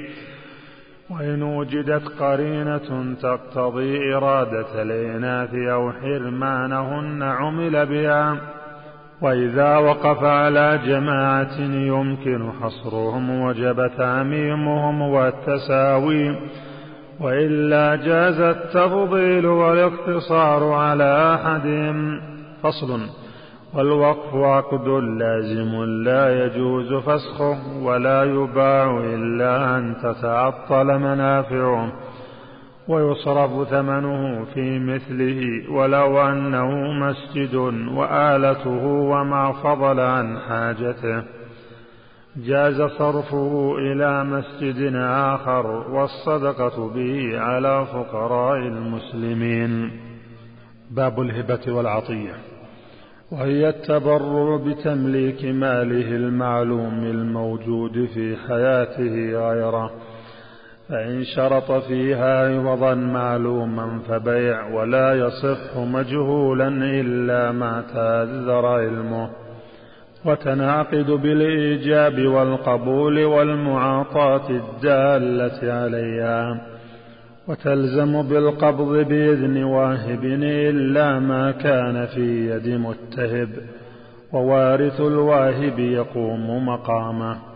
وإن 1.09 1.43
وجدت 1.43 2.07
قرينة 2.19 3.15
تقتضي 3.21 4.15
إرادة 4.15 4.81
الإناث 4.81 5.55
أو 5.55 5.91
حرمانهن 5.91 7.23
عمل 7.23 7.85
بها. 7.85 8.37
وإذا 9.21 9.77
وقف 9.77 10.23
على 10.23 10.79
جماعة 10.85 11.59
يمكن 11.61 12.51
حصرهم 12.61 13.41
وجب 13.41 13.91
تعميمهم 13.97 15.01
والتساوي. 15.01 16.35
وإلا 17.19 17.95
جاز 17.95 18.39
التفضيل 18.39 19.45
والاقتصار 19.45 20.71
على 20.71 21.35
أحدهم 21.35 22.21
فصل. 22.63 22.99
والوقف 23.73 24.35
عقد 24.35 24.87
لازم 25.17 25.83
لا 25.83 26.45
يجوز 26.45 26.93
فسخه 26.93 27.83
ولا 27.83 28.23
يباع 28.23 28.99
إلا 28.99 29.77
أن 29.77 29.95
تتعطل 30.03 30.85
منافعه. 30.85 31.91
ويصرف 32.87 33.69
ثمنه 33.69 34.45
في 34.53 34.79
مثله 34.79 35.71
ولو 35.71 36.21
أنه 36.21 36.67
مسجد 36.91 37.55
وآلته 37.95 38.85
وما 38.85 39.51
فضل 39.51 39.99
عن 39.99 40.37
حاجته. 40.37 41.42
جاز 42.37 42.81
صرفه 42.81 43.75
إلى 43.77 44.23
مسجد 44.23 44.95
آخر 44.95 45.67
والصدقة 45.67 46.89
به 46.89 47.39
على 47.39 47.85
فقراء 47.85 48.57
المسلمين. 48.57 49.91
باب 50.91 51.21
الهبة 51.21 51.73
والعطية. 51.73 52.33
وهي 53.31 53.69
التبرع 53.69 54.57
بتمليك 54.57 55.45
ماله 55.45 56.15
المعلوم 56.15 57.03
الموجود 57.03 58.05
في 58.13 58.35
حياته 58.47 59.49
غيره. 59.49 59.91
فإن 60.89 61.23
شرط 61.23 61.71
فيها 61.71 62.47
عوضا 62.47 62.93
معلوما 62.93 63.99
فبيع 64.07 64.67
ولا 64.67 65.13
يصح 65.13 65.77
مجهولا 65.77 66.67
إلا 66.67 67.51
ما 67.51 67.83
تعذر 67.93 68.65
علمه. 68.65 69.42
وتنعقد 70.25 71.11
بالإيجاب 71.11 72.25
والقبول 72.25 73.25
والمعاطاة 73.25 74.49
الدالة 74.49 75.73
عليها. 75.73 76.61
وتلزم 77.47 78.21
بالقبض 78.21 79.07
بإذن 79.07 79.63
واهب 79.63 80.23
إلا 80.43 81.19
ما 81.19 81.51
كان 81.51 82.05
في 82.05 82.49
يد 82.49 82.67
متهب. 82.67 83.49
ووارث 84.33 85.01
الواهب 85.01 85.79
يقوم 85.79 86.65
مقامه. 86.65 87.53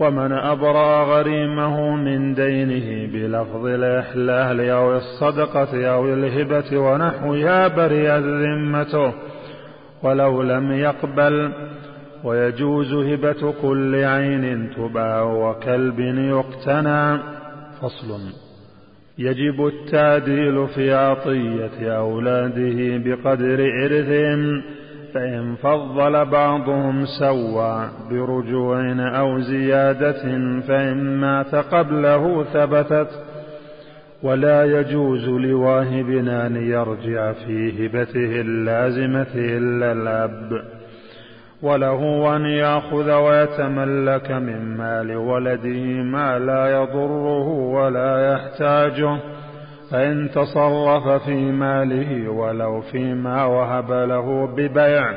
ومن 0.00 0.32
أبرأ 0.32 1.04
غريمه 1.04 1.96
من 1.96 2.34
دينه 2.34 3.12
بلفظ 3.12 3.66
الإحلال 3.66 4.60
أو 4.60 4.96
الصدقة 4.96 5.86
أو 5.86 6.08
الهبة 6.14 6.78
ونحوها 6.78 7.68
برئت 7.68 8.22
ذمته 8.22 9.12
ولو 10.02 10.42
لم 10.42 10.72
يقبل 10.72 11.52
ويجوز 12.24 12.94
هبة 12.94 13.52
كل 13.62 13.94
عين 13.94 14.70
تباع 14.76 15.22
وكلب 15.22 16.00
يقتنى 16.00 17.18
فصل. 17.82 18.20
يجب 19.18 19.66
التعديل 19.66 20.68
في 20.68 20.94
عطية 20.94 21.96
أولاده 21.96 22.98
بقدر 23.04 23.70
إرثهم 23.84 24.62
فإن 25.14 25.54
فضل 25.54 26.24
بعضهم 26.24 27.04
سوى 27.20 27.88
برجوع 28.10 28.92
أو 29.18 29.40
زيادة 29.40 30.22
فإن 30.60 31.16
مات 31.16 31.54
قبله 31.54 32.44
ثبتت. 32.44 33.08
ولا 34.22 34.80
يجوز 34.80 35.28
لواهب 35.28 36.10
أن 36.10 36.56
يرجع 36.56 37.32
في 37.32 37.86
هبته 37.86 38.40
اللازمة 38.40 39.34
إلا 39.34 39.92
الأب. 39.92 40.79
وله 41.62 42.36
أن 42.36 42.44
يأخذ 42.44 43.12
ويتملك 43.12 44.30
من 44.30 44.76
مال 44.76 45.16
ولده 45.16 46.02
ما 46.02 46.38
لا 46.38 46.82
يضره 46.82 47.48
ولا 47.48 48.32
يحتاجه. 48.32 49.18
فإن 49.90 50.30
تصرف 50.30 51.08
في 51.08 51.52
ماله 51.52 52.28
ولو 52.28 52.80
فيما 52.80 53.44
وهب 53.44 53.92
له 53.92 54.46
ببيع 54.46 55.14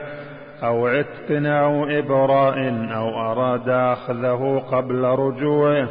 أو 0.64 0.88
عتق 0.88 1.32
أو 1.32 1.86
إبراء 1.86 2.58
أو 2.96 3.32
أراد 3.32 3.70
أخذه 3.70 4.64
قبل 4.72 5.04
رجوعه 5.04 5.88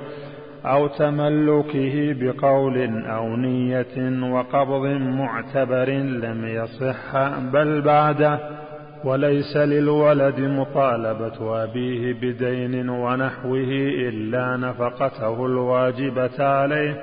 أو 0.66 0.86
تملكه 0.86 2.14
بقول 2.20 3.04
أو 3.06 3.36
نية 3.36 4.22
وقبض 4.32 4.86
معتبر 4.86 5.88
لم 5.90 6.44
يصح 6.46 7.38
بل 7.52 7.80
بعده. 7.80 8.61
وليس 9.04 9.56
للولد 9.56 10.40
مطالبة 10.40 11.64
أبيه 11.64 12.12
بدين 12.12 12.88
ونحوه 12.88 13.68
إلا 14.08 14.56
نفقته 14.56 15.46
الواجبة 15.46 16.44
عليه 16.44 17.02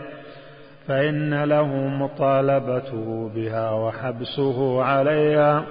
فإن 0.88 1.44
له 1.44 1.68
مطالبته 1.88 3.32
بها 3.36 3.72
وحبسه 3.72 4.84
عليها. 4.84 5.66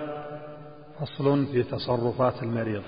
فصل 1.01 1.47
في 1.47 1.63
تصرفات 1.63 2.43
المريض. 2.43 2.83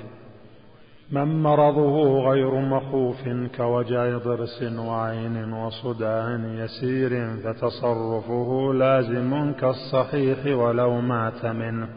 من 1.11 1.42
مرضه 1.42 2.20
غير 2.31 2.55
مخوف 2.55 3.29
كوجع 3.57 4.18
ضرس 4.18 4.62
وعين 4.62 5.53
وصداع 5.53 6.40
يسير 6.44 7.37
فتصرفه 7.37 8.72
لازم 8.74 9.53
كالصحيح 9.53 10.46
ولو 10.46 11.00
مات 11.00 11.46
منه. 11.46 11.88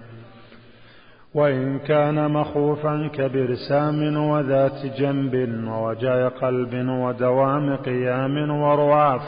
وإن 1.33 1.79
كان 1.79 2.31
مخوفا 2.31 3.09
كبرسام 3.13 4.17
وذات 4.17 4.85
جنب 4.97 5.65
ووجع 5.67 6.27
قلب 6.27 6.87
ودوام 6.89 7.75
قيام 7.75 8.61
ورعاف 8.61 9.21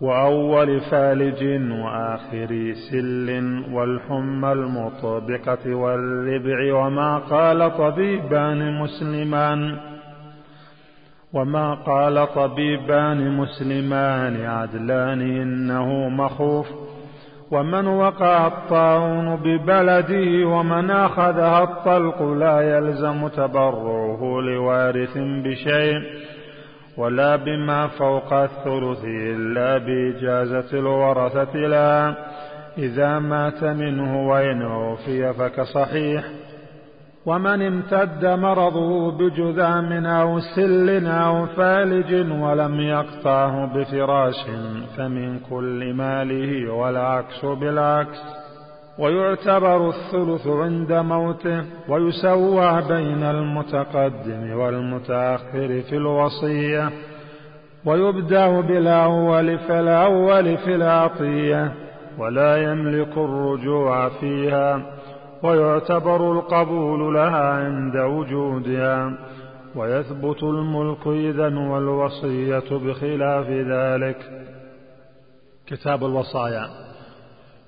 وأول 0.00 0.80
فالج 0.80 1.42
وآخر 1.72 2.74
سل 2.90 3.28
والحمى 3.72 4.52
المطبقة 4.52 5.74
والربع 5.74 6.74
وما 6.74 7.18
قال 7.18 7.76
طبيبان 7.78 8.78
مسلمان 8.78 9.78
وما 11.32 11.74
قال 11.74 12.34
طبيبان 12.34 13.36
مسلمان 13.36 14.44
عدلان 14.44 15.20
إنه 15.20 16.08
مخوف 16.08 16.66
ومن 17.52 17.86
وقع 17.86 18.46
الطاعون 18.46 19.36
ببلده 19.36 20.48
ومن 20.48 20.90
أخذها 20.90 21.62
الطلق 21.62 22.22
لا 22.22 22.76
يلزم 22.76 23.28
تبرعه 23.28 24.40
لوارث 24.40 25.18
بشيء 25.18 26.00
ولا 26.96 27.36
بما 27.36 27.86
فوق 27.86 28.32
الثلث 28.32 29.04
إلا 29.04 29.78
بإجازة 29.78 30.78
الورثة 30.78 31.54
لا. 31.54 32.14
إذا 32.78 33.18
مات 33.18 33.64
منه 33.64 34.28
وإن 34.28 34.62
عوفي 34.62 35.32
فكصحيح. 35.32 36.24
ومن 37.26 37.62
امتد 37.62 38.26
مرضه 38.26 39.10
بجذام 39.12 40.06
أو 40.06 40.40
سل 40.40 41.06
أو 41.06 41.46
فالج 41.46 42.30
ولم 42.30 42.80
يقطعه 42.80 43.66
بفراش 43.74 44.34
فمن 44.96 45.38
كل 45.38 45.94
ماله 45.94 46.72
والعكس 46.72 47.44
بالعكس. 47.44 48.18
ويعتبر 48.98 49.88
الثلث 49.88 50.46
عند 50.46 50.92
موته 50.92 51.64
ويسوى 51.88 52.82
بين 52.88 53.22
المتقدم 53.22 54.58
والمتأخر 54.58 55.82
في 55.88 55.96
الوصية. 55.96 56.90
ويبدأ 57.84 58.60
بالأول 58.60 59.58
فالأول 59.58 60.56
في 60.56 60.74
العطية 60.74 61.72
ولا 62.18 62.56
يملك 62.56 63.18
الرجوع 63.18 64.08
فيها. 64.08 65.01
ويعتبر 65.42 66.32
القبول 66.32 67.14
لها 67.14 67.50
عند 67.50 67.96
وجودها 67.96 69.12
ويثبت 69.74 70.42
الملك 70.42 71.06
إذا 71.06 71.58
والوصية 71.58 72.70
بخلاف 72.70 73.48
ذلك. 73.48 74.16
كتاب 75.66 76.04
الوصايا. 76.04 76.66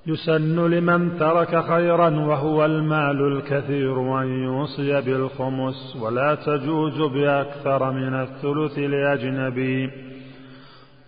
يسن 0.06 0.70
لمن 0.70 1.18
ترك 1.18 1.64
خيرا 1.64 2.10
وهو 2.10 2.64
المال 2.64 3.36
الكثير 3.36 4.22
أن 4.22 4.44
يوصي 4.44 5.00
بالخمس 5.00 5.96
ولا 6.02 6.34
تجوز 6.34 7.00
بأكثر 7.12 7.92
من 7.92 8.14
الثلث 8.14 8.78
لأجنبي. 8.78 9.90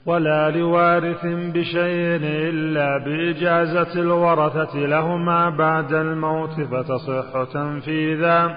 ولا 0.07 0.51
لوارث 0.51 1.27
بشيء 1.27 2.21
إلا 2.23 2.99
بإجازة 3.05 4.01
الورثة 4.01 4.79
لهما 4.79 5.51
بعد 5.51 5.93
الموت 5.93 6.61
فتصح 6.61 7.53
تنفيذا 7.53 8.57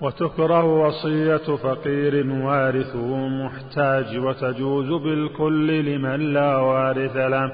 وتكره 0.00 0.64
وصية 0.64 1.56
فقير 1.56 2.26
وارثه 2.32 3.28
محتاج 3.28 4.18
وتجوز 4.18 5.02
بالكل 5.02 5.84
لمن 5.84 6.32
لا 6.32 6.56
وارث 6.56 7.16
له. 7.16 7.52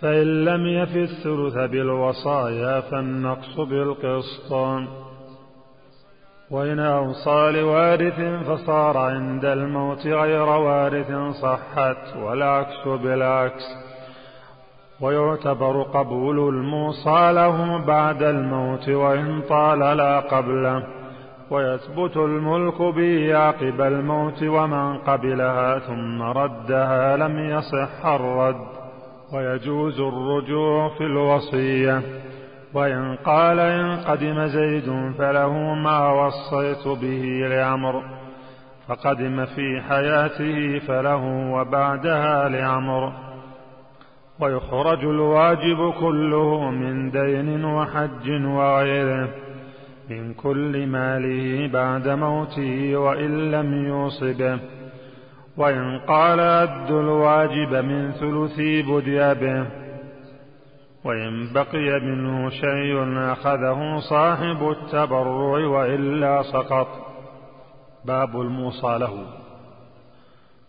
فإن 0.00 0.44
لم 0.44 0.66
يف 0.66 0.96
الثلث 0.96 1.70
بالوصايا 1.70 2.80
فالنقص 2.80 3.60
بالقسط. 3.60 4.52
وإن 6.50 6.78
أوصى 6.78 7.50
لوارث 7.50 8.20
فصار 8.20 8.98
عند 8.98 9.44
الموت 9.44 10.06
غير 10.06 10.48
وارث 10.48 11.12
صحت 11.42 12.16
والعكس 12.22 12.88
بالعكس. 12.88 13.62
ويعتبر 15.00 15.82
قبول 15.82 16.38
الموصى 16.54 17.32
له 17.32 17.78
بعد 17.86 18.22
الموت 18.22 18.88
وإن 18.88 19.42
طال 19.48 19.78
لا 19.78 20.20
قبله. 20.20 20.82
ويثبت 21.50 22.16
الملك 22.16 22.82
به 22.82 23.36
عقب 23.38 23.80
الموت 23.80 24.42
ومن 24.42 24.98
قبلها 24.98 25.78
ثم 25.78 26.22
ردها 26.22 27.16
لم 27.16 27.38
يصح 27.38 28.06
الرد. 28.06 28.66
ويجوز 29.34 30.00
الرجوع 30.00 30.88
في 30.88 31.04
الوصية. 31.04 32.02
وإن 32.74 33.16
قال 33.16 33.60
إن 33.60 33.96
قدم 33.96 34.46
زيد 34.46 35.12
فله 35.18 35.74
ما 35.74 36.10
وصيت 36.10 36.88
به 36.88 37.48
لعمر. 37.48 38.02
فقدم 38.88 39.44
في 39.44 39.82
حياته 39.88 40.78
فله 40.78 41.24
وبعدها 41.52 42.48
لعمر. 42.48 43.12
ويخرج 44.40 45.04
الواجب 45.04 45.92
كله 46.00 46.70
من 46.70 47.10
دين 47.10 47.64
وحج 47.64 48.30
وغيره 48.44 49.28
من 50.10 50.34
كل 50.34 50.86
ماله 50.86 51.72
بعد 51.72 52.08
موته 52.08 52.96
وإن 52.96 53.50
لم 53.50 53.86
يوصبه. 53.86 54.58
وإن 55.56 55.98
قال 55.98 56.40
أد 56.40 56.90
الواجب 56.90 57.74
من 57.74 58.10
ثلثي 58.10 58.82
بدي 58.82 59.34
به 59.34 59.83
وإن 61.04 61.52
بقي 61.52 62.00
منه 62.00 62.50
شيء 62.50 63.18
أخذه 63.32 63.98
صاحب 64.10 64.70
التبرع 64.70 65.66
وإلا 65.66 66.42
سقط. 66.42 66.88
باب 68.04 68.40
الموصى 68.40 68.98
له 68.98 69.26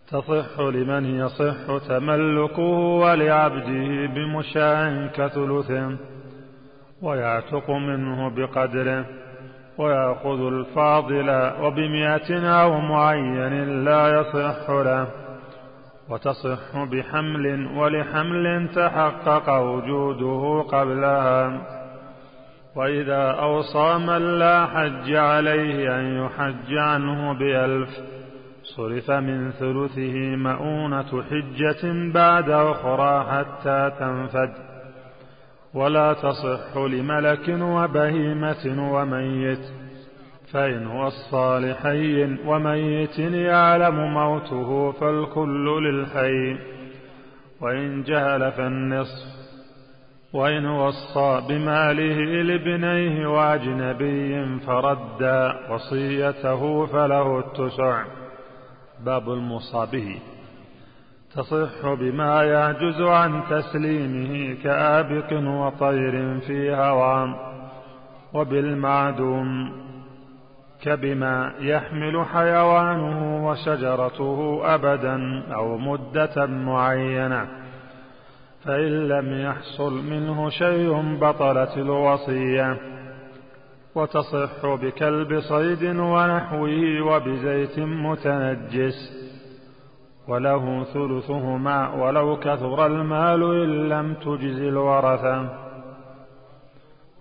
تصح 0.08 0.60
لمن 0.60 1.06
يصح 1.06 1.88
تملكه 1.88 2.62
ولعبده 3.04 4.06
بمشاع 4.06 5.08
كثلث 5.08 5.72
ويعتق 7.02 7.70
منه 7.70 8.30
بقدره 8.30 9.06
ويأخذ 9.78 10.48
الفاضل 10.48 11.52
وبمئة 11.62 12.50
أو 12.62 12.80
معين 12.80 13.84
لا 13.86 14.08
يصح 14.20 14.70
له. 14.70 15.25
وتصح 16.10 16.84
بحمل 16.84 17.68
ولحمل 17.78 18.70
تحقق 18.76 19.60
وجوده 19.60 20.62
قبلها. 20.62 21.62
وإذا 22.76 23.32
أوصى 23.32 23.98
من 23.98 24.40
لا 24.40 24.66
حج 24.66 25.16
عليه 25.16 26.00
أن 26.00 26.26
يحج 26.26 26.78
عنه 26.78 27.34
بألف 27.34 27.90
صرف 28.64 29.12
من 29.12 29.52
ثلثه 29.52 30.36
مؤونة 30.36 31.24
حجة 31.24 32.12
بعد 32.14 32.50
أخرى 32.50 33.26
حتى 33.32 33.92
تنفد. 34.00 34.54
ولا 35.74 36.14
تصح 36.14 36.78
لملك 36.78 37.50
وبهيمة 37.50 38.94
وميت. 38.94 39.85
فإن 40.52 40.88
وصى 40.88 41.60
لحي 41.60 42.38
وميت 42.48 43.20
يعلم 43.20 44.14
موته 44.14 44.92
فالكل 44.92 45.84
للحي 45.84 46.58
وإن 47.62 48.04
جهل 48.04 48.52
فالنصف 48.52 49.36
وإن 50.34 50.66
وصى 50.66 51.42
بماله 51.50 52.42
لابنيه 52.44 53.28
وأجنبي 53.28 54.60
فرد 54.60 55.52
وصيته 55.70 56.86
فله 56.86 57.40
التسع 57.40 58.04
باب 59.06 59.30
الموصى 59.30 59.88
به 59.92 60.20
تصح 61.36 61.94
بما 61.94 62.44
يعجز 62.44 63.02
عن 63.02 63.42
تسليمه 63.50 64.56
كآبق 64.64 65.34
وطير 65.34 66.40
في 66.40 66.72
هوام 66.76 67.36
وبالمعدوم 68.34 69.72
كبما 70.82 71.54
يحمل 71.60 72.26
حيوانه 72.26 73.48
وشجرته 73.48 74.62
أبدا 74.76 75.44
أو 75.56 75.78
مدة 75.78 76.46
معينة 76.46 77.48
فإن 78.66 79.08
لم 79.08 79.42
يحصل 79.42 79.94
منه 79.94 80.50
شيء 80.50 81.18
بطلت 81.22 81.78
الوصية 81.78 82.78
وتصح 83.96 84.66
بكلب 84.66 85.40
صيد 85.40 85.84
ونحوه 85.84 87.02
وبزيت 87.02 87.80
متنجس 87.80 89.26
وله 90.28 90.84
ثلثهما 90.84 91.90
ولو 91.94 92.40
كثر 92.40 92.86
المال 92.86 93.44
إن 93.44 93.90
لم 93.90 94.14
تجز 94.14 94.62
الورثة 94.62 95.65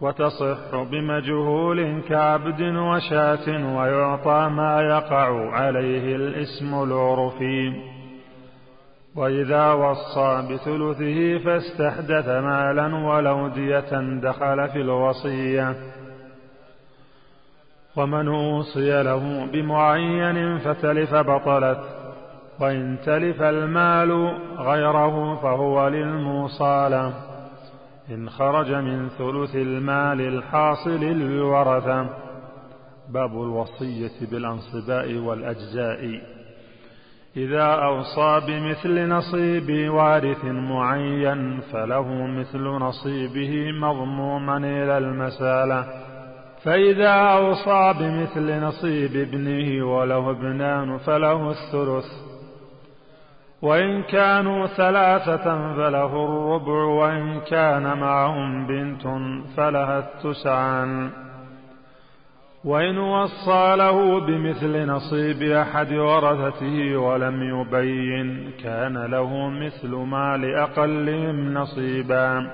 وتصح 0.04 0.82
بمجهول 0.90 2.00
كعبد 2.08 2.60
وشاة 2.60 3.76
ويعطى 3.76 4.48
ما 4.48 4.80
يقع 4.80 5.50
عليه 5.50 6.16
الاسم 6.16 6.82
العرفي 6.82 7.72
وإذا 9.16 9.72
وصى 9.72 10.42
بثلثه 10.50 11.38
فاستحدث 11.38 12.28
مالا 12.28 12.96
ولو 12.96 13.48
دية 13.48 14.20
دخل 14.20 14.68
في 14.68 14.80
الوصية. 14.80 15.74
ومن 17.96 18.28
أوصي 18.28 19.02
له 19.02 19.46
بمعين 19.52 20.58
فتلف 20.58 21.14
بطلت 21.14 21.80
وإن 22.60 22.98
تلف 23.06 23.42
المال 23.42 24.38
غيره 24.58 25.34
فهو 25.42 25.88
للموصى 25.88 26.88
إن 28.10 28.30
خرج 28.30 28.72
من 28.72 29.08
ثلث 29.08 29.54
المال 29.54 30.20
الحاصل 30.20 31.00
للورثة 31.00 32.06
باب 33.08 33.30
الوصية 33.32 34.26
بالأنصباء 34.30 35.14
والأجزاء. 35.14 36.20
إذا 37.36 37.62
أوصى 37.62 38.40
بمثل 38.46 39.08
نصيب 39.08 39.90
وارث 39.90 40.44
معين 40.44 41.60
فله 41.60 42.26
مثل 42.26 42.62
نصيبه 42.62 43.72
مضموما 43.72 44.56
إلى 44.56 44.98
المسالة 44.98 45.86
فإذا 46.62 47.12
أوصى 47.12 47.94
بمثل 48.00 48.60
نصيب 48.60 49.16
ابنه 49.16 49.86
وله 49.96 50.30
ابنان 50.30 50.98
فله 50.98 51.50
الثلث. 51.50 52.33
وإن 53.62 54.02
كانوا 54.02 54.66
ثلاثة 54.66 55.74
فله 55.76 56.24
الربع 56.24 56.84
وإن 56.84 57.40
كان 57.40 57.98
معهم 57.98 58.66
بنت 58.66 59.02
فلها 59.56 59.98
التسعان. 59.98 61.10
وإن 62.64 62.98
وصى 62.98 63.76
له 63.76 64.20
بمثل 64.20 64.86
نصيب 64.86 65.42
أحد 65.42 65.92
ورثته 65.92 66.96
ولم 66.96 67.60
يبين 67.60 68.50
كان 68.62 68.98
له 68.98 69.48
مثل 69.48 69.88
ما 69.88 70.36
لأقلهم 70.36 71.54
نصيبا. 71.54 72.50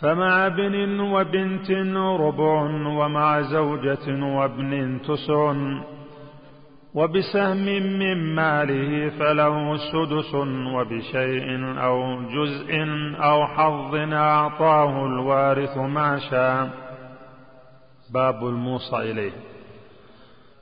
فمع 0.00 0.46
ابن 0.46 1.00
وبنت 1.00 1.70
ربع 1.96 2.62
ومع 2.86 3.40
زوجة 3.40 4.24
وابن 4.24 5.00
تسع 5.02 5.52
وبسهم 6.94 7.56
من 7.56 8.34
ماله 8.34 9.10
فله 9.18 9.76
سدس 9.76 10.34
وبشيء 10.74 11.78
أو 11.78 12.22
جزء 12.22 12.74
أو 13.22 13.46
حظ 13.46 13.94
أعطاه 14.12 15.06
الوارث 15.06 15.78
ما 15.78 16.18
شاء. 16.30 16.70
باب 18.14 18.46
الموصى 18.46 18.96
إليه. 18.96 19.32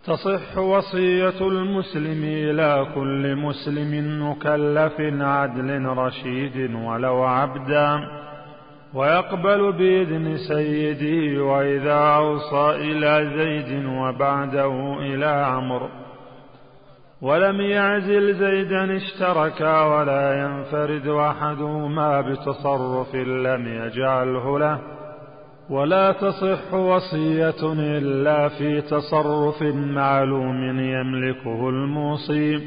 تصح 0.05 0.59
وصية 0.59 1.41
المسلم 1.41 2.25
إلى 2.25 2.87
كل 2.95 3.37
مسلم 3.37 4.23
مكلف 4.31 5.01
عدل 5.01 5.85
رشيد 5.87 6.75
ولو 6.75 7.23
عبدا. 7.23 8.09
ويقبل 8.95 9.73
بإذن 9.73 10.37
سيده 10.37 11.45
وإذا 11.45 11.99
أوصى 11.99 12.71
إلى 12.77 13.31
زيد 13.37 13.85
وبعده 13.87 14.99
إلى 14.99 15.27
عمرو. 15.27 16.00
ولم 17.23 17.61
يعزل 17.61 18.35
زيدا 18.35 18.97
اشتركا 18.97 19.83
ولا 19.83 20.43
ينفرد 20.45 21.07
أحدهما 21.07 22.21
بتصرف 22.21 23.15
لم 23.15 23.67
يجعله 23.67 24.59
له. 24.59 24.79
ولا 25.71 26.13
تصح 26.13 26.75
وصية 26.75 27.73
إلا 27.73 28.49
في 28.49 28.81
تصرف 28.81 29.63
معلوم 29.73 30.81
يملكه 30.81 31.69
الموصي 31.69 32.61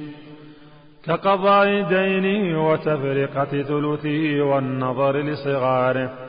كقضاء 1.06 1.82
دينه 1.82 2.70
وتفرقة 2.70 3.64
ثلثه 3.64 4.42
والنظر 4.42 5.18
لصغاره. 5.18 6.23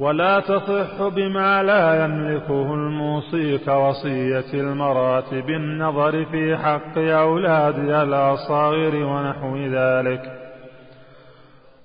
ولا 0.00 0.40
تصح 0.40 1.08
بما 1.08 1.62
لا 1.62 2.04
يملكه 2.04 2.74
الموصي 2.74 3.58
كوصية 3.58 4.54
المرأة 4.54 5.30
بالنظر 5.30 6.24
في 6.24 6.56
حق 6.56 6.98
أولادها 6.98 8.02
الأصاغر 8.02 8.96
ونحو 8.96 9.56
ذلك. 9.56 10.22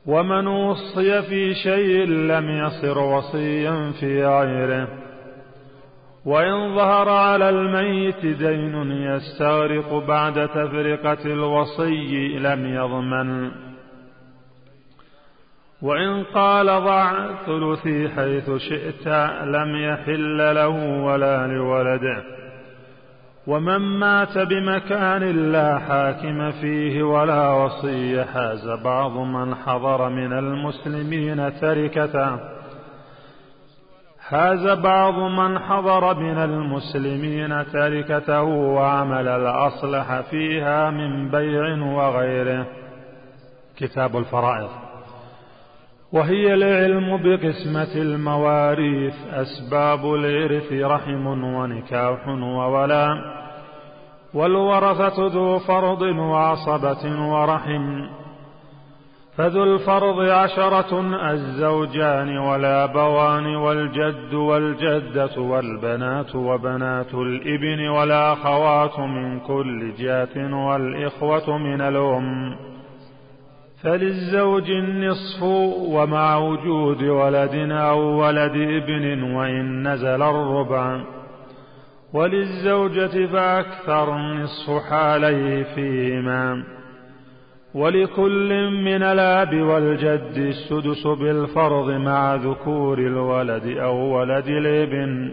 ومن 0.06 0.48
وصي 0.48 1.22
في 1.22 1.54
شيء 1.54 2.08
لم 2.08 2.50
يصر 2.50 3.00
وصيا 3.00 3.92
في 4.00 4.26
غيره. 4.26 4.88
وإن 6.26 6.76
ظهر 6.76 7.10
على 7.10 7.50
الميت 7.50 8.26
دين 8.26 8.92
يستغرق 8.92 10.06
بعد 10.08 10.48
تفرقة 10.48 11.26
الوصي 11.26 12.38
لم 12.40 12.66
يضمن. 12.66 13.65
وإن 15.82 16.24
قال 16.24 16.66
ضع 16.66 17.34
ثلثي 17.46 18.10
حيث 18.10 18.52
شئت 18.52 19.08
لم 19.44 19.76
يحل 19.76 20.56
له 20.56 20.70
ولا 21.04 21.48
لولده. 21.48 22.24
ومن 23.48 23.78
مات 23.78 24.38
بمكان 24.38 25.52
لا 25.52 25.80
حاكم 25.80 26.52
فيه 26.52 27.04
ولا 27.04 27.50
وصي 27.50 28.24
حاز 28.24 28.70
بعض 28.84 29.12
من 29.12 29.56
حضر 29.56 30.10
من 30.10 30.34
المسلمين 30.34 31.60
تركته. 31.60 32.40
حاز 34.20 34.68
بعض 34.68 35.14
من 35.14 35.60
حضر 35.60 36.20
من 36.20 36.38
المسلمين 36.38 37.66
تركته 37.72 38.44
وعمل 38.44 39.28
الأصلح 39.28 40.22
فيها 40.22 40.90
من 40.90 41.32
بيع 41.32 41.84
وغيره. 41.84 42.66
كتاب 43.78 44.18
الفرائض. 44.18 44.85
وهي 46.16 46.54
العلم 46.54 47.18
بقسمة 47.18 48.02
المواريث 48.02 49.14
أسباب 49.34 50.14
الإرث 50.14 50.74
رحم 50.74 51.28
ونكاح 51.28 52.28
وولاء 52.28 53.10
والورثة 54.34 55.28
ذو 55.28 55.60
فرض 55.60 56.02
وعصبة 56.02 57.30
ورحم. 57.32 58.02
فذو 59.38 59.64
الفرض 59.64 60.20
عشرة 60.20 61.02
الزوجان 61.32 62.38
والآبوان 62.38 63.56
والجد 63.56 64.34
والجدة 64.34 65.42
والبنات 65.42 66.36
وبنات 66.36 67.14
الإبن 67.14 67.88
والأخوات 67.88 69.00
من 69.00 69.40
كل 69.40 69.94
جهة 70.00 70.66
والإخوة 70.68 71.58
من 71.58 71.82
الأم. 71.82 72.75
فللزوج 73.86 74.72
النصف 74.72 75.44
ومع 75.90 76.38
وجود 76.38 77.04
ولد 77.04 77.72
أو 77.72 78.00
ولد 78.00 78.56
ابن 78.56 79.24
وإن 79.24 79.88
نزل 79.88 80.22
الربع. 80.24 81.02
وللزوجة 82.14 83.26
فأكثر 83.26 84.16
النصف 84.16 84.84
حاليه 84.90 85.64
فيهما. 85.64 86.64
ولكل 87.74 88.70
من 88.70 89.04
الآب 89.04 89.56
والجد 89.62 90.38
السدس 90.38 91.08
بالفرض 91.08 91.90
مع 91.90 92.36
ذكور 92.36 93.00
الولد 93.00 93.78
أو 93.78 93.96
ولد 93.96 94.48
الابن. 94.48 95.32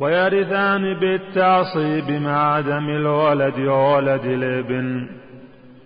ويرثان 0.00 0.94
بالتعصيب 0.94 2.22
مع 2.22 2.54
عدم 2.54 2.88
الولد 2.88 3.58
وولد 3.58 4.24
الابن. 4.24 5.08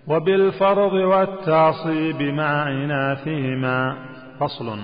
وبالفرض 0.07 0.93
والتعصيب 0.93 2.21
مع 2.21 2.67
إناثهما. 2.67 3.95
فصل. 4.39 4.79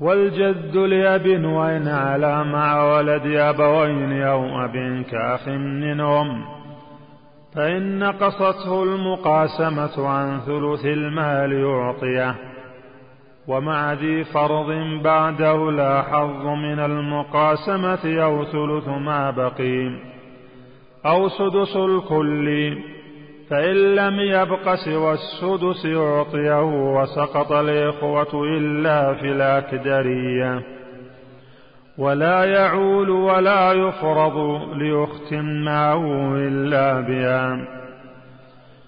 والجد 0.00 0.76
لأب 0.76 1.44
وإن 1.44 1.88
على 1.88 2.44
مع 2.44 2.96
ولد 2.96 3.26
أبوين 3.26 4.22
أو 4.22 4.64
أب 4.64 5.04
كأخ 5.10 5.48
منهم. 5.48 6.44
فإن 7.54 7.98
نقصته 7.98 8.82
المقاسمة 8.82 10.08
عن 10.08 10.40
ثلث 10.40 10.84
المال 10.84 11.52
يعطيه. 11.52 12.34
ومع 13.48 13.92
ذي 13.92 14.24
فرض 14.24 15.00
بعده 15.02 15.70
لا 15.70 16.02
حظ 16.02 16.46
من 16.46 16.78
المقاسمة 16.78 18.22
أو 18.22 18.44
ثلث 18.44 18.88
ما 18.88 19.30
بقي. 19.30 19.90
أو 21.06 21.28
سدس 21.28 21.76
الكل 21.76 22.76
فإن 23.50 23.94
لم 23.94 24.20
يبق 24.20 24.74
سوى 24.74 25.12
السدس 25.12 25.84
يعطيه 25.84 26.62
وسقط 26.62 27.52
الإخوة 27.52 28.44
إلا 28.44 29.14
في 29.14 29.32
الأكدرية. 29.32 30.62
ولا 31.98 32.44
يعول 32.44 33.10
ولا 33.10 33.72
يفرض 33.72 34.36
ليخت 34.72 35.34
معه 35.64 36.34
إلا 36.36 37.00
بها. 37.00 37.76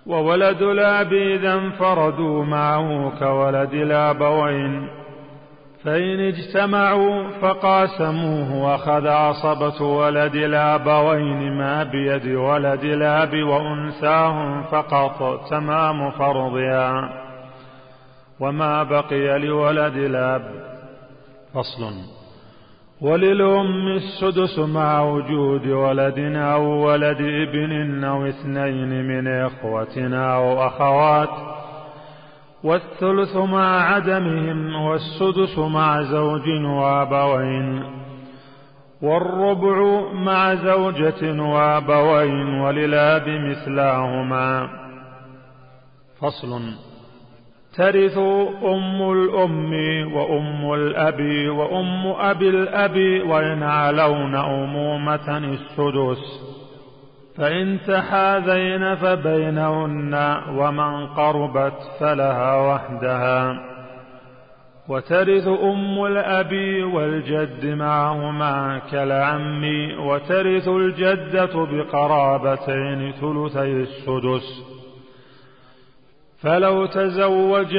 وولد 0.07 0.62
الأب 0.62 1.12
إذا 1.12 1.55
انفردوا 1.55 2.44
معه 2.44 3.12
كولد 3.18 3.75
الأبوين 3.75 4.88
فإن 5.88 6.20
اجتمعوا 6.20 7.29
فقاسموه 7.40 8.64
وأخذ 8.64 9.07
عصبة 9.09 9.83
ولد 9.83 10.35
الآبوين 10.35 11.53
ما 11.53 11.83
بيد 11.83 12.27
ولد 12.27 12.85
الآب 12.85 13.35
وأنثاهم 13.35 14.62
فقط 14.62 15.40
تمام 15.51 16.11
فرضها 16.11 17.11
وما 18.40 18.83
بقي 18.83 19.38
لولد 19.38 19.96
الآب. 19.96 20.42
فصل. 21.55 21.92
وللأم 23.01 23.88
السدس 23.88 24.59
مع 24.59 25.03
وجود 25.03 25.66
ولد 25.66 26.18
أو 26.37 26.62
ولد 26.62 27.20
ابن 27.20 28.05
أو 28.05 28.27
اثنين 28.27 29.05
من 29.05 29.29
إخوتنا 29.29 30.35
أو 30.35 30.66
أخوات 30.66 31.58
والثلث 32.64 33.37
مع 33.37 33.94
عدمهم 33.94 34.75
والسدس 34.75 35.59
مع 35.59 36.03
زوج 36.03 36.49
وأبوين 36.64 37.83
والربع 39.03 40.01
مع 40.12 40.55
زوجة 40.55 41.42
وأبوين 41.42 42.61
وللاب 42.61 43.29
مثلاهما. 43.29 44.68
فصل. 46.21 46.61
ترث 47.77 48.18
أم 48.64 49.12
الأم 49.12 49.73
وأم 50.14 50.75
الأب 50.75 51.21
وأم 51.49 52.07
أبي 52.07 52.49
الأب 52.49 52.97
وإن 53.29 53.62
علون 53.62 54.35
أمومة 54.35 55.38
السدس. 55.38 56.47
فإن 57.38 57.79
تحاذين 57.87 58.94
فبينهن 58.94 60.37
ومن 60.57 61.07
قربت 61.07 61.72
فلها 62.01 62.57
وحدها. 62.57 63.61
وترث 64.88 65.48
أم 65.48 66.05
الأب 66.05 66.53
والجد 66.94 67.66
معهما 67.66 68.81
كالعم 68.92 69.64
وترث 69.98 70.68
الجدة 70.68 71.64
بقرابتين 71.64 73.12
ثلثي 73.12 73.72
السدس. 73.72 74.79
فلو 76.42 76.87
تزوج 76.87 77.77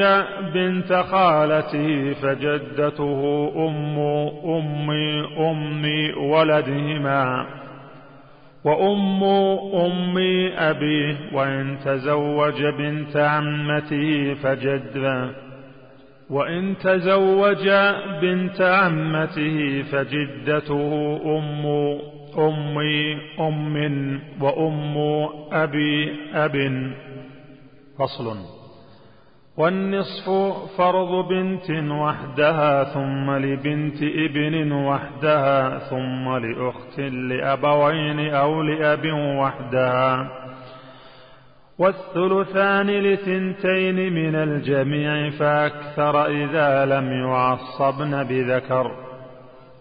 بنت 0.54 0.92
خالته 0.92 2.12
فجدته 2.12 3.52
أم 3.56 3.98
أم 4.44 4.90
أم 5.38 5.84
ولدهما. 6.30 7.59
وأم 8.64 9.24
أم 9.74 10.18
أبيه 10.56 11.16
وإن 11.32 11.78
تزوج 11.84 12.62
بنت 12.62 13.16
عمته 13.16 14.34
فجد 14.34 15.30
وإن 16.30 16.74
تزوج 16.78 17.68
بنت 18.22 18.60
عمته 18.60 19.82
فجدته 19.82 21.20
أم 21.24 21.66
أم 22.38 22.78
أم 23.40 24.20
وأم 24.40 24.96
أبي 25.52 26.12
أب. 26.34 26.92
فصل. 27.98 28.59
والنصف 29.60 30.30
فرض 30.78 31.28
بنت 31.28 31.70
وحدها 31.90 32.84
ثم 32.84 33.30
لبنت 33.30 34.02
ابن 34.02 34.72
وحدها 34.72 35.78
ثم 35.78 36.36
لأخت 36.36 37.00
لأبوين 37.00 38.34
أو 38.34 38.62
لأب 38.62 39.04
وحدها. 39.14 40.30
والثلثان 41.78 42.90
لثنتين 42.90 44.12
من 44.12 44.34
الجميع 44.34 45.30
فأكثر 45.30 46.26
إذا 46.26 46.86
لم 46.86 47.12
يعصبن 47.12 48.24
بذكر. 48.24 48.90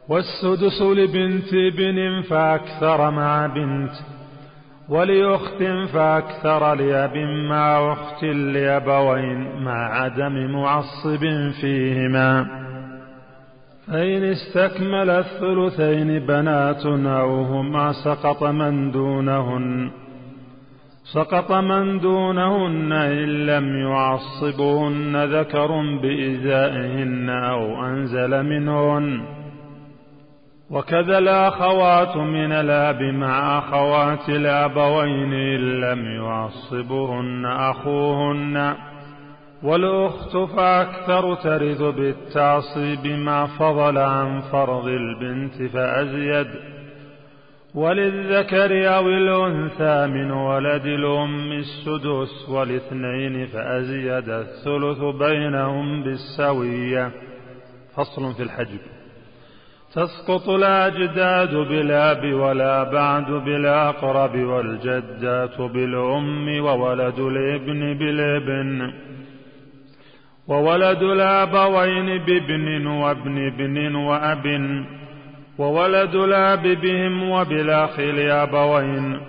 والسدس 0.10 0.82
لبنت 0.82 1.54
ابن 1.54 2.22
فأكثر 2.22 3.12
مع 3.12 3.48
بنت 3.48 3.92
ولأخت 4.90 5.64
فأكثر 5.94 6.74
لأب 6.74 7.18
مع 7.50 7.94
أخت 7.94 8.24
لأبوين 8.24 9.64
مع 9.64 10.02
عدم 10.02 10.52
معصب 10.52 11.52
فيهما. 11.62 12.46
فإن 13.88 14.24
استكمل 14.24 15.10
الثلثين 15.10 16.20
بنات 16.20 16.86
أو 16.86 17.42
هما 17.42 17.92
سقط 17.92 18.44
من 18.44 18.92
دونهن. 18.92 19.92
سقط 21.14 21.52
من 21.52 22.00
دونهن 22.00 22.92
إن 22.92 23.46
لم 23.46 23.78
يعصبهن 23.78 25.24
ذكر 25.24 25.98
بإزائهن 26.02 27.30
أو 27.30 27.86
أنزل 27.86 28.44
منهن. 28.44 29.39
وكذا 30.72 31.18
الأخوات 31.18 32.18
من 32.18 32.52
الأب 32.52 33.02
مع 33.02 33.60
أخوات 33.60 34.30
الأبوين 34.30 35.34
إن 35.34 35.80
لم 35.82 36.06
يعصبهن 36.06 37.46
أخوهن. 37.46 38.76
والأخت 39.64 40.38
فأكثر 40.38 41.36
ترث 41.36 41.82
بالتعصيب 41.82 43.08
ما 43.08 43.46
فضل 43.46 43.98
عن 43.98 44.40
فرض 44.40 44.88
البنت 44.88 45.72
فأزيد. 45.74 46.48
وللذكر 47.76 48.96
أو 48.96 49.08
الأنثى 49.08 50.08
من 50.08 50.32
ولد 50.32 50.86
الأم 50.86 51.52
السدس 51.52 52.50
والاثنين 52.50 53.46
فأزيد 53.46 54.30
الثلث 54.30 55.16
بينهم 55.20 56.04
بالسوية. 56.04 57.12
فصل 57.96 58.34
في 58.34 58.44
الحجب. 58.44 58.99
تسقط 59.94 60.50
الأجداد 60.50 61.56
بالأب 61.56 62.34
والأبعد 62.34 63.32
بالأقرب 63.32 64.36
والجدات 64.36 65.62
بالأم 65.62 66.60
وولد 66.60 67.20
الابن 67.20 67.94
بالابن 67.94 68.94
وولد 70.48 71.04
الأبوين 71.04 72.18
بابن 72.26 72.88
وابن 72.88 73.48
ابن 73.48 73.96
وأب 73.96 74.46
وولد 75.58 76.16
الأب 76.16 76.68
بهم 76.68 77.30
وبالأخ 77.30 78.00
لأبوين 78.00 79.20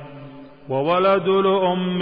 وولد 0.70 1.28
الأم 1.28 1.98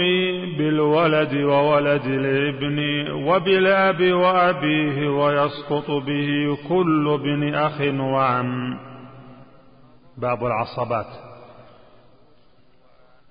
بالولد 0.57 1.33
وولد 1.33 2.05
الابن 2.05 2.79
وبالأب 3.11 4.01
وأبيه 4.01 5.09
ويسقط 5.09 5.91
به 5.91 6.57
كل 6.69 7.09
ابن 7.13 7.55
أخ 7.55 7.81
وعم. 7.99 8.77
باب 10.17 10.45
العصبات. 10.45 11.29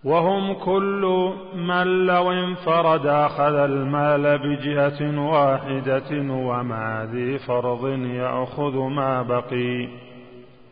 وهم 0.04 0.52
كل 0.52 1.32
من 1.54 2.06
لو 2.06 2.32
انفرد 2.32 3.06
أخذ 3.06 3.54
المال 3.54 4.38
بجهة 4.38 5.20
واحدة 5.20 6.32
ومع 6.32 7.04
ذي 7.04 7.38
فرض 7.38 7.88
يأخذ 7.98 8.76
ما 8.76 9.22
بقي. 9.22 10.07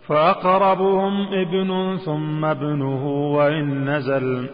فأقربهم 0.09 1.27
ابن 1.33 1.97
ثم 1.97 2.45
ابنه 2.45 3.07
وإن 3.07 3.91
نزل 3.91 4.49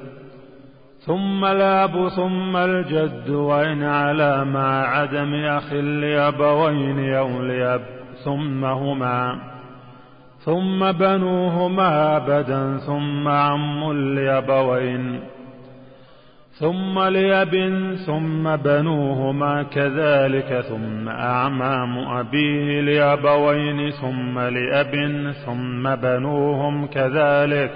ثم 0.99 1.45
الأب 1.45 2.09
ثم 2.09 2.57
الجد 2.57 3.31
وإن 3.31 3.83
على 3.83 4.45
مع 4.45 4.87
عدم 4.87 5.35
أخ 5.35 5.73
لأبوين 5.73 7.15
أو 7.15 7.43
لأب 7.43 7.83
ثم 8.25 8.65
هما 8.65 9.39
ثم 10.39 10.93
بنوهما 10.93 12.17
أبدا 12.17 12.77
ثم 12.77 13.29
عم 13.29 13.93
لأبوين 13.93 15.21
ثم 16.63 16.99
لأب 16.99 17.55
ثم 18.07 18.57
بنوهما 18.57 19.63
كذلك 19.63 20.65
ثم 20.69 21.09
أعمام 21.09 21.99
أبيه 21.99 22.81
لأبوين 22.81 23.91
ثم 23.91 24.39
لأب 24.39 24.95
ثم 25.47 25.95
بنوهم 25.95 26.87
كذلك 26.87 27.71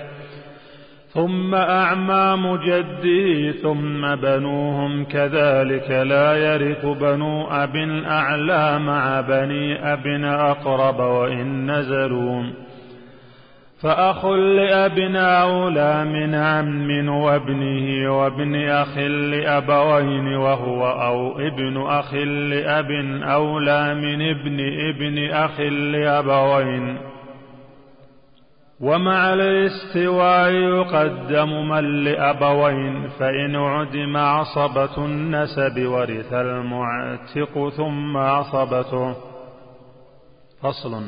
ثم 1.09 1.55
أعمام 1.55 2.57
جده 2.57 3.53
ثم 3.53 4.15
بنوهم 4.15 5.05
كذلك. 5.05 5.91
لا 5.91 6.37
يرث 6.37 6.87
بنو 6.87 7.47
أب 7.51 7.77
أعلى 8.07 8.79
مع 8.79 9.21
بني 9.21 9.93
أب 9.93 10.07
أقرب 10.25 10.99
وإن 10.99 11.71
نزلوا 11.71 12.66
فأخ 13.83 14.27
لأب 14.27 14.99
أولى 15.17 16.05
من 16.05 16.35
عم 16.35 17.09
وابنه 17.09 18.19
وابن 18.19 18.69
أخ 18.69 18.99
لأبوين 18.99 20.37
وهو 20.37 20.87
أو 20.87 21.39
ابن 21.39 21.83
أخ 21.87 22.15
لأب 22.15 22.91
أولى 23.23 23.95
من 23.95 24.31
ابن 24.31 24.61
ابن 24.89 25.31
أخ 25.31 25.61
لأبوين. 25.61 26.99
ومع 28.81 29.35
الاستواء 29.35 30.51
يقدم 30.51 31.69
من 31.69 32.05
لأبوين 32.05 33.09
فإن 33.09 33.57
عدم 33.57 34.17
عصبة 34.17 35.05
النسب 35.05 35.87
ورث 35.87 36.33
المعتق 36.33 37.69
ثم 37.69 38.17
عصبته. 38.17 39.15
فصل. 40.63 41.03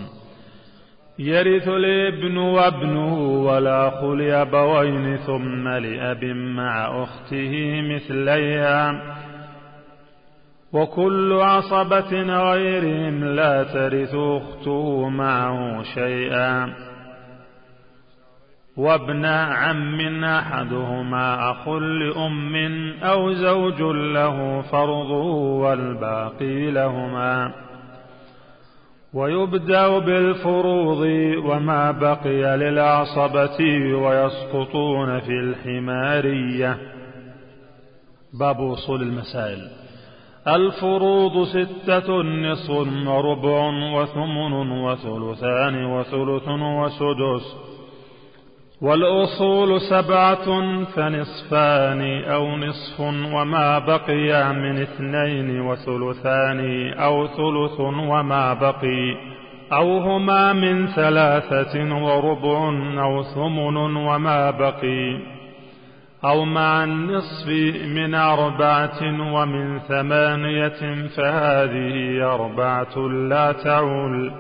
يرث 1.19 1.69
الابن 1.69 2.37
وابنه 2.37 3.15
والأخ 3.19 4.05
لأبوين 4.05 5.17
ثم 5.17 5.69
لأب 5.69 6.25
مع 6.25 7.03
أخته 7.03 7.83
مثليها. 7.95 9.03
وكل 10.73 11.33
عصبة 11.33 12.23
غيرهم 12.23 13.25
لا 13.25 13.63
ترث 13.63 14.15
أخته 14.15 15.09
معه 15.09 15.83
شيئا. 15.83 16.75
وابن 18.77 19.25
عم 19.25 20.25
أحدهما 20.25 21.51
أخ 21.51 21.69
لأم 21.69 22.57
أو 23.03 23.33
زوج 23.33 23.83
له 24.15 24.61
فرضه 24.61 25.35
والباقي 25.35 26.71
لهما. 26.71 27.68
ويبدأ 29.15 29.99
بالفروض 29.99 30.99
وما 31.45 31.91
بقي 31.91 32.57
للعصبة 32.57 33.59
ويسقطون 33.95 35.21
في 35.21 35.33
الحمارية. 35.33 36.79
باب 38.41 38.61
وصول 38.61 39.03
المسائل. 39.03 39.71
الفروض 40.49 41.45
ستة 41.45 42.23
نصف 42.23 42.71
وربع 43.07 43.71
وثمن 43.95 44.71
وثلثان 44.71 45.85
وثلث 45.85 46.49
وسدس. 46.49 47.68
والأصول 48.81 49.81
سبعة 49.81 50.45
فنصفان 50.85 52.25
أو 52.25 52.57
نصف 52.57 53.01
وما 53.01 53.79
بقي 53.79 54.55
من 54.55 54.83
اثنين 54.83 55.61
وثلثان 55.61 56.93
أو 56.93 57.27
ثلث 57.27 57.81
وما 57.81 58.55
بقي. 58.55 59.17
أو 59.73 59.99
هما 59.99 60.53
من 60.53 60.87
ثلاثة 60.87 61.95
وربع 61.95 62.69
أو 63.03 63.23
ثمن 63.23 63.97
وما 63.97 64.51
بقي. 64.51 65.19
أو 66.25 66.45
مع 66.45 66.85
النصف 66.85 67.49
من 67.97 68.15
أربعة 68.15 69.33
ومن 69.33 69.79
ثمانية 69.79 71.07
فهذه 71.17 72.25
أربعة 72.35 72.99
لا 73.09 73.53
تعول. 73.53 74.33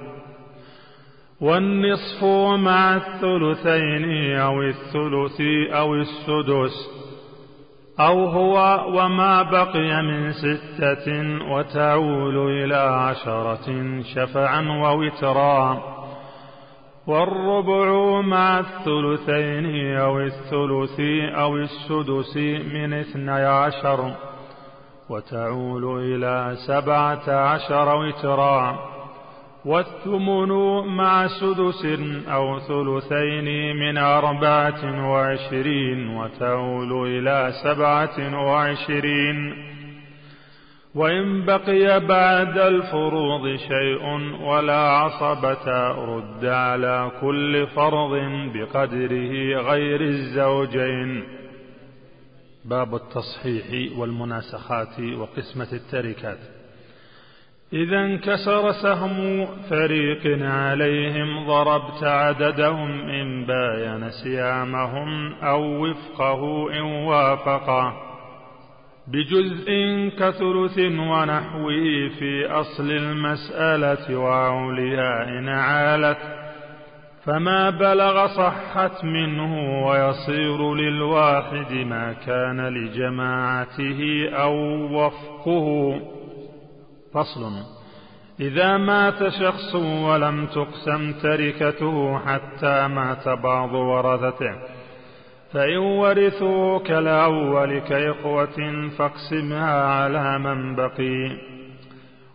والنصف 1.41 2.25
مع 2.59 2.97
الثلثين 2.97 4.37
أو 4.37 4.63
الثلث 4.63 5.41
أو 5.73 5.95
السدس 5.95 6.89
أو 8.01 8.25
هو 8.25 8.85
وما 8.89 9.43
بقي 9.43 10.03
من 10.03 10.33
ستة 10.33 11.09
وتعول 11.51 12.51
إلى 12.51 12.77
عشرة 12.77 14.01
شفعا 14.15 14.61
ووترا 14.61 15.83
والربع 17.07 18.21
مع 18.21 18.59
الثلثين 18.59 19.97
أو 19.97 20.21
الثلث 20.21 21.01
أو 21.35 21.57
السدس 21.57 22.37
من 22.73 22.95
اثني 22.95 23.31
عشر 23.31 24.15
وتعول 25.11 26.01
إلى 26.05 26.57
سبعة 26.67 27.31
عشر 27.31 27.97
وترا 27.97 28.98
والثمن 29.65 30.49
مع 30.87 31.27
سدس 31.27 31.87
أو 32.29 32.59
ثلثين 32.59 33.77
من 33.77 33.99
أربعة 33.99 35.11
وعشرين 35.11 36.09
وتعول 36.09 37.07
إلى 37.07 37.53
سبعة 37.65 38.45
وعشرين. 38.47 39.69
وإن 40.95 41.45
بقي 41.45 42.01
بعد 42.01 42.59
الفروض 42.59 43.57
شيء 43.57 44.05
ولا 44.43 44.79
عصبة 44.79 45.89
رد 45.93 46.45
على 46.45 47.11
كل 47.21 47.67
فرض 47.67 48.11
بقدره 48.55 49.61
غير 49.71 50.01
الزوجين. 50.01 51.25
باب 52.65 52.95
التصحيح 52.95 53.99
والمناسخات 53.99 55.01
وقسمة 55.01 55.69
التركات. 55.73 56.58
إذا 57.73 58.01
انكسر 58.01 58.73
سهم 58.73 59.47
فريق 59.71 60.45
عليهم 60.45 61.47
ضربت 61.47 62.05
عددهم 62.05 63.01
إن 63.01 63.47
باين 63.47 64.11
سيامهم 64.11 65.35
أو 65.35 65.87
وفقه 65.87 66.73
إن 66.73 66.83
وافقا. 66.83 67.93
بجزء 69.09 69.69
كثلث 70.19 70.79
ونحوه 70.79 72.09
في 72.19 72.47
أصل 72.47 72.91
المسألة 72.91 74.19
وعولها 74.19 75.39
إن 75.39 75.49
عالت 75.49 76.19
فما 77.25 77.71
بلغ 77.71 78.27
صحت 78.27 79.05
منه 79.05 79.85
ويصير 79.87 80.75
للواحد 80.75 81.73
ما 81.73 82.13
كان 82.13 82.69
لجماعته 82.69 84.29
أو 84.33 84.55
وفقه. 84.93 86.18
فصل. 87.15 87.53
إذا 88.41 88.77
مات 88.77 89.29
شخص 89.29 89.75
ولم 89.75 90.47
تقسم 90.47 91.13
تركته 91.13 92.19
حتى 92.19 92.89
مات 92.89 93.29
بعض 93.29 93.75
ورثته. 93.75 94.55
فإن 95.53 95.77
ورثوا 95.77 96.79
كالأول 96.79 97.79
كإخوة 97.79 98.89
فاقسمها 98.99 99.83
على 99.85 100.39
من 100.39 100.75
بقي. 100.75 101.49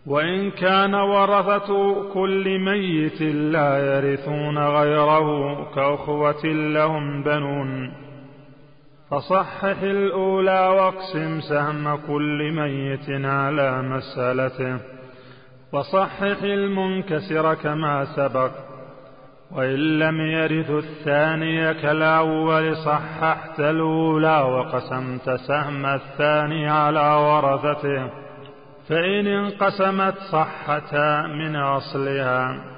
وإن 0.08 0.52
كان 0.52 0.96
ورثة 0.96 1.94
كل 2.14 2.60
ميت 2.60 3.22
لا 3.22 3.78
يرثون 3.78 4.58
غيره 4.58 5.56
كأخوة 5.76 6.46
لهم 6.46 7.24
بنون. 7.24 8.03
فصحح 9.14 9.82
الأولى 9.82 10.68
واقسم 10.68 11.42
سهم 11.42 11.96
كل 11.96 12.52
ميت 12.52 13.26
على 13.26 13.82
مسألته. 13.82 14.80
وصحح 15.74 16.44
المنكسر 16.44 17.54
كما 17.54 18.06
سبق. 18.06 18.52
وإن 19.52 20.00
لم 20.00 20.22
يرث 20.22 20.70
الثاني 20.70 21.74
كالأول 21.74 22.78
صححت 22.78 23.60
الأولى 23.60 24.42
وقسمت 24.42 25.30
سهم 25.30 25.86
الثاني 25.86 26.70
على 26.70 27.00
ورثته. 27.00 28.10
فإن 28.90 29.28
انقسمت 29.28 30.18
صحتا 30.18 31.22
من 31.28 31.56
أصلها. 31.56 32.73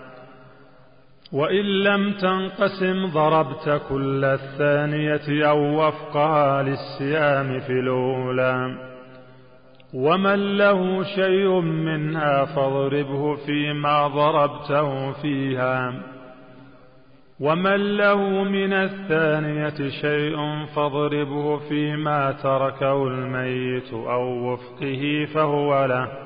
وإن 1.36 1.66
لم 1.84 2.12
تنقسم 2.12 3.06
ضربت 3.06 3.82
كل 3.90 4.26
الثانية 4.26 5.50
أو 5.50 5.88
وفقها 5.88 6.64
للسيام 6.64 7.60
في 7.60 7.72
الأولى. 7.72 8.76
ومن 9.94 10.58
له 10.58 11.04
شيء 11.04 11.60
منها 11.62 12.46
فاضربه 12.46 13.36
فيما 13.36 14.08
ضربته 14.08 15.12
فيها. 15.12 15.94
ومن 17.40 17.98
له 17.98 18.44
من 18.44 18.74
الثانية 18.74 19.90
شيء 20.02 20.66
فاضربه 20.76 21.58
فيما 21.58 22.32
تركه 22.32 23.08
الميت 23.08 23.94
أو 23.94 24.54
وفقه 24.54 25.28
فهو 25.34 25.86
له. 25.86 26.25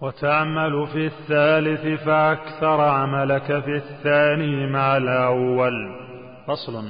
وتعمل 0.00 0.86
في 0.86 1.06
الثالث 1.06 2.02
فأكثر 2.04 2.80
عملك 2.80 3.46
في 3.64 3.76
الثاني 3.76 4.66
مع 4.66 4.96
الأول. 4.96 5.72
فصل. 6.46 6.84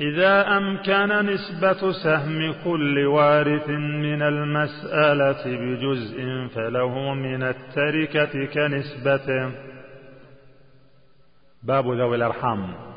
إذا 0.00 0.56
أمكن 0.56 1.26
نسبة 1.26 1.92
سهم 1.92 2.54
كل 2.64 3.06
وارث 3.06 3.68
من 3.68 4.22
المسألة 4.22 5.44
بجزء 5.44 6.48
فله 6.54 7.14
من 7.14 7.42
التركة 7.42 8.46
كنسبته 8.46 9.50
باب 11.62 11.86
ذوي 11.86 12.16
الأرحام. 12.16 12.87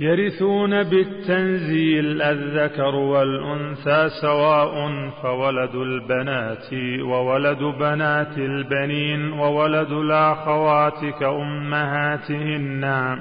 يرثون 0.00 0.82
بالتنزيل 0.82 2.22
الذكر 2.22 2.94
والأنثى 2.94 4.08
سواء 4.22 4.90
فولد 5.22 5.74
البنات 5.74 6.72
وولد 7.02 7.58
بنات 7.58 8.38
البنين 8.38 9.32
وولد 9.32 9.92
الأخوات 9.92 11.04
كأمهاتهن. 11.20 13.18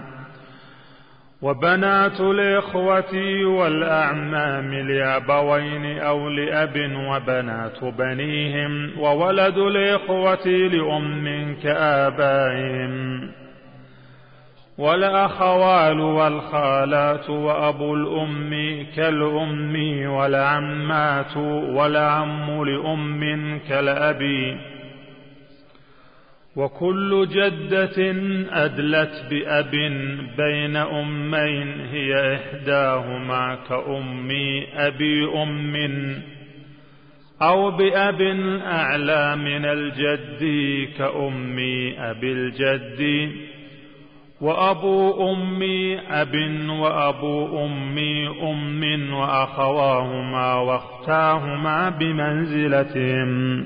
وبنات 1.41 2.21
الإخوة 2.21 3.45
والأعمام 3.45 4.73
لأبوين 4.73 5.99
أو 5.99 6.29
لأب 6.29 6.91
وبنات 7.09 7.83
بنيهم 7.83 8.99
وولد 8.99 9.57
الإخوة 9.57 10.47
لأم 10.47 11.55
كآبائهم. 11.63 13.46
والأخوال 14.77 15.99
والخالات 15.99 17.29
وأبو 17.29 17.95
الأم 17.95 18.85
كالأم 18.95 19.75
والعمات 20.09 21.37
والعم 21.37 22.63
لأم 22.65 23.59
كالأب. 23.69 24.21
وكل 26.55 27.27
جدة 27.31 28.15
أدلت 28.51 29.25
بأب 29.29 29.71
بين 30.37 30.75
أمين 30.75 31.79
هي 31.91 32.35
إحداهما 32.35 33.57
كأم 33.69 34.31
أبي 34.73 35.25
أم. 35.43 36.21
أو 37.41 37.71
بأب 37.71 38.21
أعلى 38.65 39.35
من 39.35 39.65
الجد 39.65 40.43
كأم 40.97 41.59
أبي 41.97 42.31
الجد. 42.31 43.31
وأبو 44.41 45.31
أمي 45.33 45.99
أب 45.99 46.33
وأبو 46.69 47.65
أمي 47.65 48.27
أم 48.27 49.13
وأخواهما 49.13 50.53
واختاهما 50.53 51.89
بمنزلتهم. 51.89 53.65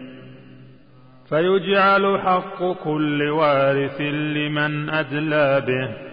فيجعل 1.29 2.19
حق 2.19 2.83
كل 2.83 3.29
وارث 3.29 4.01
لمن 4.01 4.89
أدلى 4.89 5.61
به. 5.67 6.11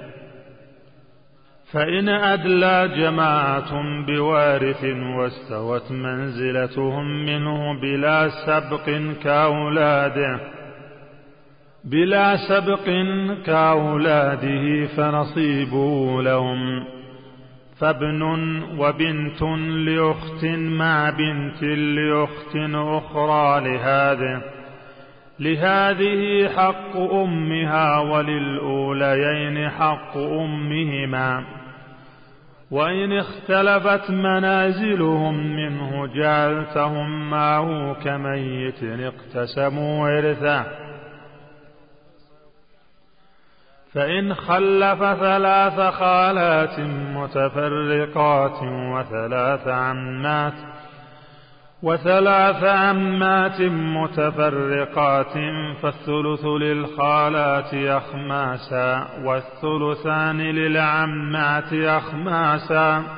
فإن 1.72 2.08
أدلى 2.08 2.88
جماعة 2.96 3.82
بوارث 4.06 4.84
واستوت 4.84 5.92
منزلتهم 5.92 7.24
منه 7.26 7.80
بلا 7.80 8.28
سبق 8.46 8.90
كأولاده. 9.24 10.57
بلا 11.84 12.36
سبق 12.36 12.84
كأولاده 13.46 14.86
فنصيبه 14.86 16.22
لهم. 16.22 16.84
فابن 17.80 18.22
وبنت 18.78 19.42
لأخت 19.88 20.44
مع 20.44 21.10
بنت 21.10 21.62
لأخت 21.62 22.56
أخرى 22.74 23.60
لهذه 23.60 24.42
لهذه 25.40 26.48
حق 26.56 26.96
أمها 26.96 27.98
وللأوليين 27.98 29.68
حق 29.70 30.16
أمهما. 30.16 31.44
وإن 32.70 33.12
اختلفت 33.12 34.10
منازلهم 34.10 35.56
منه 35.56 36.06
جعلتهم 36.06 37.30
معه 37.30 37.94
كميت 37.94 38.82
اقتسموا 38.82 40.02
ورثه. 40.02 40.87
فإن 43.94 44.34
خلف 44.34 44.98
ثلاث 44.98 45.94
خالات 45.94 46.80
متفرقات 47.14 48.62
وثلاث 48.62 49.68
عمات 49.68 50.54
وثلاث 51.82 52.64
عمات 52.64 53.60
متفرقات 53.70 55.32
فالثلث 55.82 56.44
للخالات 56.44 57.74
أخماسا 57.74 59.08
والثلثان 59.24 60.40
للعمات 60.40 61.72
أخماسا 61.72 63.17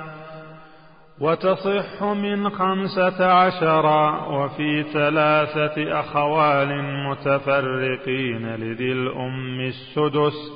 وتصح 1.20 2.02
من 2.02 2.50
خمسة 2.50 3.26
عشر 3.26 3.86
وفي 4.32 4.82
ثلاثة 4.82 6.00
أخوال 6.00 6.82
متفرقين 7.08 8.54
لذي 8.54 8.92
الأم 8.92 9.60
السدس 9.60 10.52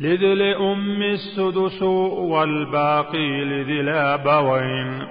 لذي 0.00 0.32
الأم 0.32 1.02
السدس 1.02 1.82
والباقي 1.82 3.44
لذي 3.44 3.80
الأبوين. 3.80 5.06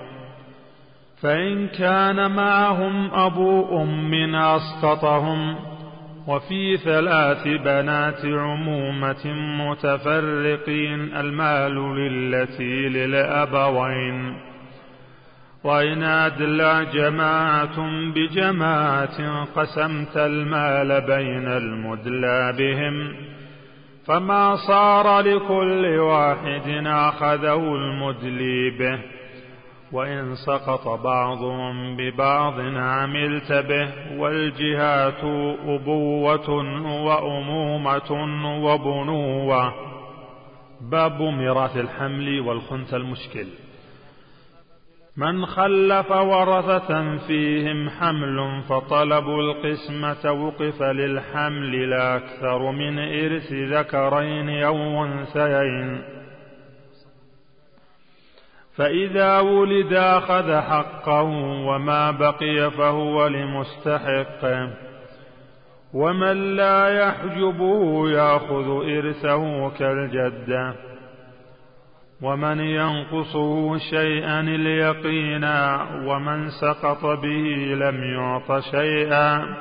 فإن 1.22 1.68
كان 1.68 2.32
معهم 2.32 3.12
أبو 3.14 3.82
أم 3.82 4.36
أسقطهم 4.36 5.56
وفي 6.28 6.78
ثلاث 6.78 7.48
بنات 7.48 8.26
عمومة 8.26 9.28
متفرقين 9.60 11.16
المال 11.16 11.96
للتي 11.96 12.90
للأبوين. 12.90 14.36
وإن 15.64 16.04
أدلى 16.04 16.88
جماعة 16.94 17.88
بجماعة 18.16 19.46
قسمت 19.46 20.18
المال 20.18 21.02
بين 21.02 21.48
المدلى 21.48 22.54
بهم. 22.58 23.16
فما 24.08 24.56
صار 24.56 25.20
لكل 25.20 25.86
واحد 25.86 26.84
أخذه 26.86 27.76
المدلي 27.76 28.70
به. 28.70 29.23
وإن 29.94 30.36
سقط 30.36 30.88
بعضهم 30.88 31.96
ببعض 31.98 32.60
عملت 32.76 33.52
به 33.52 33.90
والجهات 34.18 35.24
أبوة 35.66 36.50
وأمومة 37.06 38.12
وبنوة. 38.66 39.74
باب 40.82 41.22
ميراث 41.22 41.78
الحمل 41.78 42.40
والخنث 42.40 42.94
المشكل. 42.94 43.48
من 45.18 45.46
خلف 45.46 46.12
ورثة 46.12 47.18
فيهم 47.18 47.90
حمل 47.90 48.62
فطلبوا 48.70 49.42
القسمة 49.42 50.32
وقف 50.32 50.82
للحمل 50.82 51.90
لا 51.90 52.16
أكثر 52.16 52.72
من 52.72 53.00
إرث 53.00 53.54
ذكرين 53.54 54.64
أو 54.64 55.06
أنثيين. 55.06 56.23
فإذا 58.78 59.40
ولد 59.40 59.94
أخذ 59.94 60.62
حقه 60.62 61.22
وما 61.68 62.12
بقي 62.12 62.72
فهو 62.72 63.28
لمستحقه 63.28 64.70
ومن 65.94 66.56
لا 66.56 66.88
يحجبه 66.88 68.10
يأخذ 68.10 68.68
إرثه 68.98 69.70
كالجده 69.70 70.74
ومن 72.22 72.60
ينقصه 72.60 73.78
شيئا 73.78 74.40
اليقينا 74.40 75.88
ومن 76.06 76.50
سقط 76.50 77.06
به 77.06 77.76
لم 77.76 78.04
يعط 78.04 78.60
شيئا. 78.60 79.56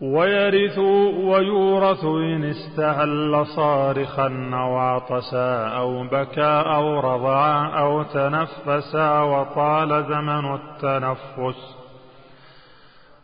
ويرث 0.00 0.78
ويورث 0.78 2.04
إن 2.04 2.44
استهل 2.44 3.46
صارخا 3.46 4.50
أو 4.54 4.76
عطسا 4.76 5.68
أو 5.68 6.04
بكى 6.04 6.62
أو 6.66 7.00
رضعا 7.00 7.66
أو 7.78 8.02
تنفسا 8.02 9.20
وطال 9.20 10.04
زمن 10.04 10.54
التنفس 10.54 11.76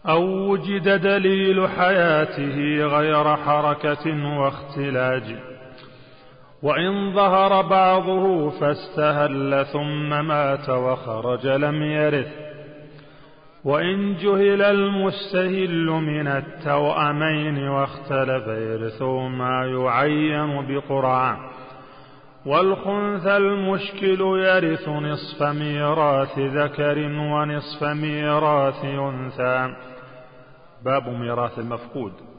أو 0.09 0.23
وجد 0.23 0.89
دليل 0.89 1.69
حياته 1.69 2.87
غير 2.87 3.37
حركة 3.37 4.39
واختلاج 4.39 5.37
وإن 6.63 7.15
ظهر 7.15 7.63
بعضه 7.63 8.51
فاستهل 8.51 9.67
ثم 9.67 10.27
مات 10.27 10.69
وخرج 10.69 11.47
لم 11.47 11.83
يرث 11.83 12.53
وإن 13.65 14.17
جهل 14.17 14.63
المستهل 14.63 15.87
من 15.87 16.27
التوأمين 16.27 17.69
واختلف 17.69 18.47
يرثهما 18.47 19.67
يعين 19.67 20.67
بقرعه 20.67 21.51
والخنث 22.47 23.27
المشكل 23.27 24.21
يرث 24.21 24.89
نصف 24.89 25.43
ميراث 25.43 26.39
ذكر 26.39 26.99
ونصف 26.99 27.85
ميراث 27.85 28.85
أنثى. 28.85 29.75
باب 30.85 31.09
ميراث 31.09 31.59
المفقود. 31.59 32.32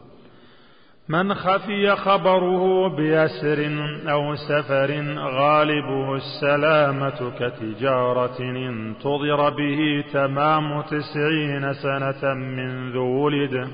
من 1.09 1.33
خفي 1.33 1.95
خبره 1.95 2.87
بيسر 2.95 3.71
أو 4.11 4.35
سفر 4.35 5.15
غالبه 5.17 6.15
السلامة 6.15 7.31
كتجارة 7.39 8.39
انتظر 8.39 9.49
به 9.49 10.03
تمام 10.13 10.81
تسعين 10.81 11.73
سنة 11.73 12.33
منذ 12.33 12.97
ولد. 12.97 13.67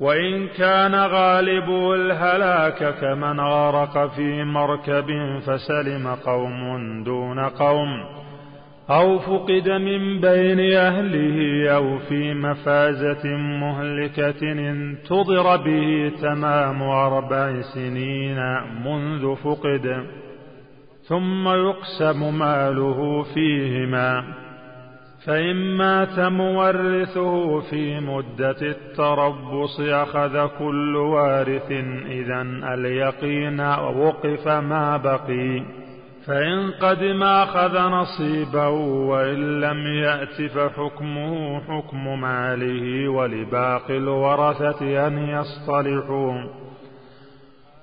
وإن 0.00 0.48
كان 0.48 0.94
غالبه 0.94 1.94
الهلاك 1.94 2.94
كمن 3.00 3.40
غرق 3.40 4.14
في 4.14 4.44
مركب 4.44 5.38
فسلم 5.46 6.08
قوم 6.08 7.04
دون 7.04 7.40
قوم. 7.40 8.15
أو 8.90 9.18
فقد 9.18 9.68
من 9.68 10.20
بين 10.20 10.76
أهله 10.76 11.70
أو 11.70 11.98
في 11.98 12.34
مفازة 12.34 13.36
مهلكة 13.36 14.52
انتظر 14.52 15.56
به 15.56 16.12
تمام 16.22 16.82
أربع 16.82 17.60
سنين 17.60 18.38
منذ 18.84 19.34
فقد. 19.34 20.06
ثم 21.02 21.48
يقسم 21.48 22.38
ماله 22.38 23.22
فيهما. 23.34 24.24
فإن 25.26 25.76
مات 25.76 26.18
مورثه 26.18 27.60
في 27.60 28.00
مدة 28.00 28.62
التربص 28.62 29.80
أخذ 29.80 30.46
كل 30.58 30.96
وارث 30.96 31.70
إذا 32.06 32.42
اليقين 32.74 33.60
ووقف 33.60 34.48
ما 34.48 34.96
بقي. 34.96 35.85
فإن 36.26 36.70
قدم 36.70 37.22
أخذ 37.22 37.78
نصيبه 37.78 38.68
وإن 39.08 39.60
لم 39.60 39.86
يأت 39.86 40.42
فحكمه 40.50 41.60
حكم 41.60 42.20
ماله 42.20 43.08
ولباقي 43.08 43.96
الورثة 43.96 45.06
أن 45.06 45.18
يصطلحوا 45.18 46.32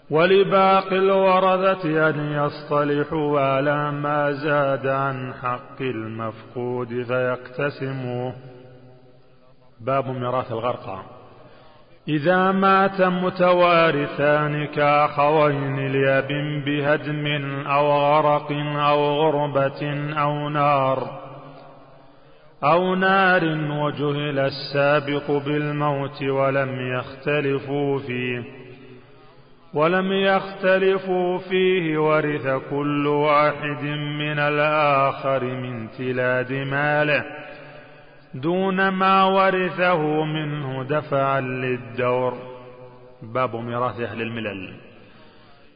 ولباقي 0.10 0.98
الورثة 0.98 2.10
أن 2.10 2.32
يصطلحوا 2.32 3.40
على 3.40 3.92
ما 3.92 4.32
زاد 4.32 4.88
عن 4.88 5.34
حق 5.34 5.82
المفقود 5.82 7.04
فيقتسموه. 7.04 8.34
باب 9.82 10.08
ميراث 10.08 10.52
الغرقى. 10.52 11.23
إذا 12.08 12.52
مات 12.52 13.02
متوارثان 13.02 14.66
كأخوين 14.66 15.92
لأب 15.92 16.28
بهدم 16.66 17.28
أو 17.68 17.92
غرق 17.92 18.52
أو 18.76 19.06
غربة 19.06 20.12
أو 20.14 20.50
نار 20.50 21.24
أو 22.64 22.96
نار 22.96 23.44
وجهل 23.72 24.40
السابق 24.40 25.32
بالموت 25.32 26.24
ولم 26.24 26.98
يختلفوا 26.98 28.00
فيه 28.00 28.44
ولم 29.74 30.12
يختلفوا 30.12 31.38
فيه 31.38 31.98
ورث 31.98 32.48
كل 32.70 33.08
واحد 33.08 33.84
من 34.20 34.40
الآخر 34.40 35.44
من 35.44 35.92
تلاد 35.98 36.54
ماله. 36.54 37.24
دون 38.34 38.90
ما 38.90 39.24
ورثه 39.24 40.24
منه 40.24 40.84
دفعا 40.84 41.42
للدور. 41.42 42.34
باب 43.22 43.56
ميراث 43.56 44.00
أهل 44.00 44.22
الملل. 44.22 44.74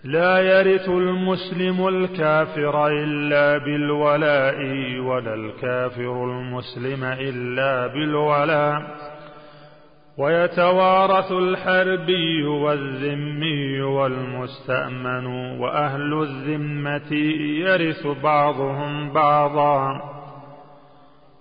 لا 0.04 0.40
يرث 0.40 0.90
المسلم 0.90 1.88
الكافر 1.88 2.88
إلا 2.88 3.58
بالولاء 3.58 4.56
ولا 5.00 5.34
الكافر 5.34 6.24
المسلم 6.24 7.04
إلا 7.04 7.88
بالولاء. 7.88 8.82
ويتوارث 10.18 11.32
الحربي 11.32 12.44
والذمي 12.44 13.82
والمستأمن 13.82 15.26
وأهل 15.60 16.14
الذمة 16.14 17.14
يرث 17.60 18.08
بعضهم 18.24 19.14
بعضا. 19.14 20.17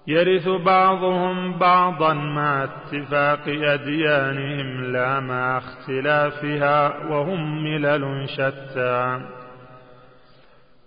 يرث 0.08 0.48
بعضهم 0.48 1.58
بعضا 1.58 2.14
مع 2.14 2.64
اتفاق 2.64 3.42
أديانهم 3.46 4.92
لا 4.92 5.20
مع 5.20 5.58
اختلافها 5.58 7.06
وهم 7.06 7.64
ملل 7.64 8.28
شتى. 8.28 9.20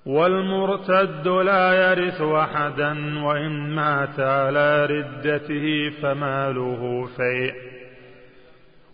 والمرتد 0.05 1.27
لا 1.27 1.91
يرث 1.91 2.21
أحدا 2.21 3.23
وإن 3.23 3.75
مات 3.75 4.19
على 4.19 4.85
ردته 4.85 5.89
فماله 6.01 7.07
فيء. 7.17 7.53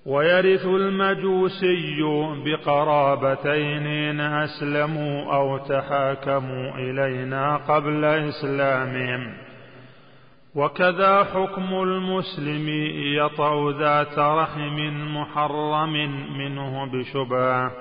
ويرث 0.05 0.65
المجوسي 0.65 2.01
بقرابتين 2.45 3.88
إن 3.88 4.19
أسلموا 4.19 5.34
أو 5.36 5.57
تحاكموا 5.57 6.71
إلينا 6.78 7.57
قبل 7.57 8.05
إسلامهم. 8.05 9.44
وكذا 10.56 11.24
حكم 11.24 11.84
المسلم 11.84 12.70
يطع 13.18 13.70
ذات 13.80 14.20
رحم 14.20 14.78
محرم 15.18 15.93
منه 16.38 16.86
بشبهه 16.91 17.72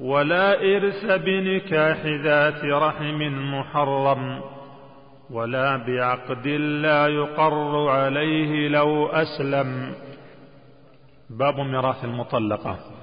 ولا 0.00 0.60
إرث 0.76 1.04
بنكاح 1.04 2.06
ذات 2.06 2.64
رحم 2.64 3.18
محرم 3.54 4.40
ولا 5.30 5.76
بعقد 5.76 6.46
لا 6.46 7.08
يقر 7.08 7.88
عليه 7.88 8.68
لو 8.68 9.06
أسلم. 9.06 9.94
باب 11.30 11.60
ميراث 11.60 12.04
المطلقة. 12.04 12.95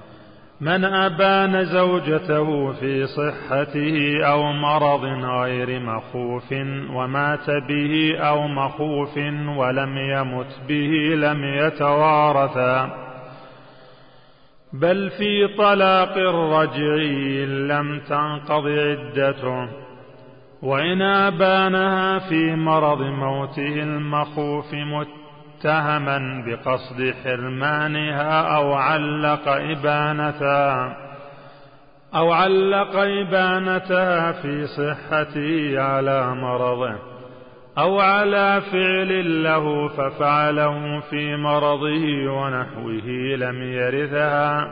من 0.64 0.84
أبان 0.84 1.64
زوجته 1.64 2.72
في 2.72 3.06
صحته 3.06 4.24
أو 4.24 4.52
مرض 4.52 5.04
غير 5.24 5.80
مخوف 5.80 6.52
ومات 6.90 7.50
به 7.68 8.18
أو 8.18 8.48
مخوف 8.48 9.16
ولم 9.56 9.98
يمت 9.98 10.60
به 10.68 11.14
لم 11.14 11.44
يتوارثا 11.44 12.90
بل 14.72 15.10
في 15.10 15.48
طلاق 15.58 16.16
الرجعي 16.16 17.46
لم 17.46 18.00
تنقض 18.08 18.66
عدته. 18.66 19.68
وإن 20.62 21.02
أبانها 21.02 22.18
في 22.18 22.56
مرض 22.56 23.00
موته 23.00 23.82
المخوف 23.82 24.74
مت 24.74 25.23
متهما 25.64 26.44
بقصد 26.46 27.14
حرمانها 27.24 28.56
أو 28.56 28.74
علق 28.74 29.48
إبانتها 29.48 30.96
أو 32.14 32.32
علق 32.32 32.96
إبانتها 32.96 34.32
في 34.32 34.66
صحته 34.66 35.80
على 35.80 36.34
مرضه 36.34 36.94
أو 37.78 38.00
على 38.00 38.62
فعل 38.72 39.42
له 39.42 39.88
ففعله 39.88 41.00
في 41.00 41.36
مرضه 41.36 42.30
ونحوه 42.30 43.06
لم 43.36 43.62
يرثها 43.62 44.66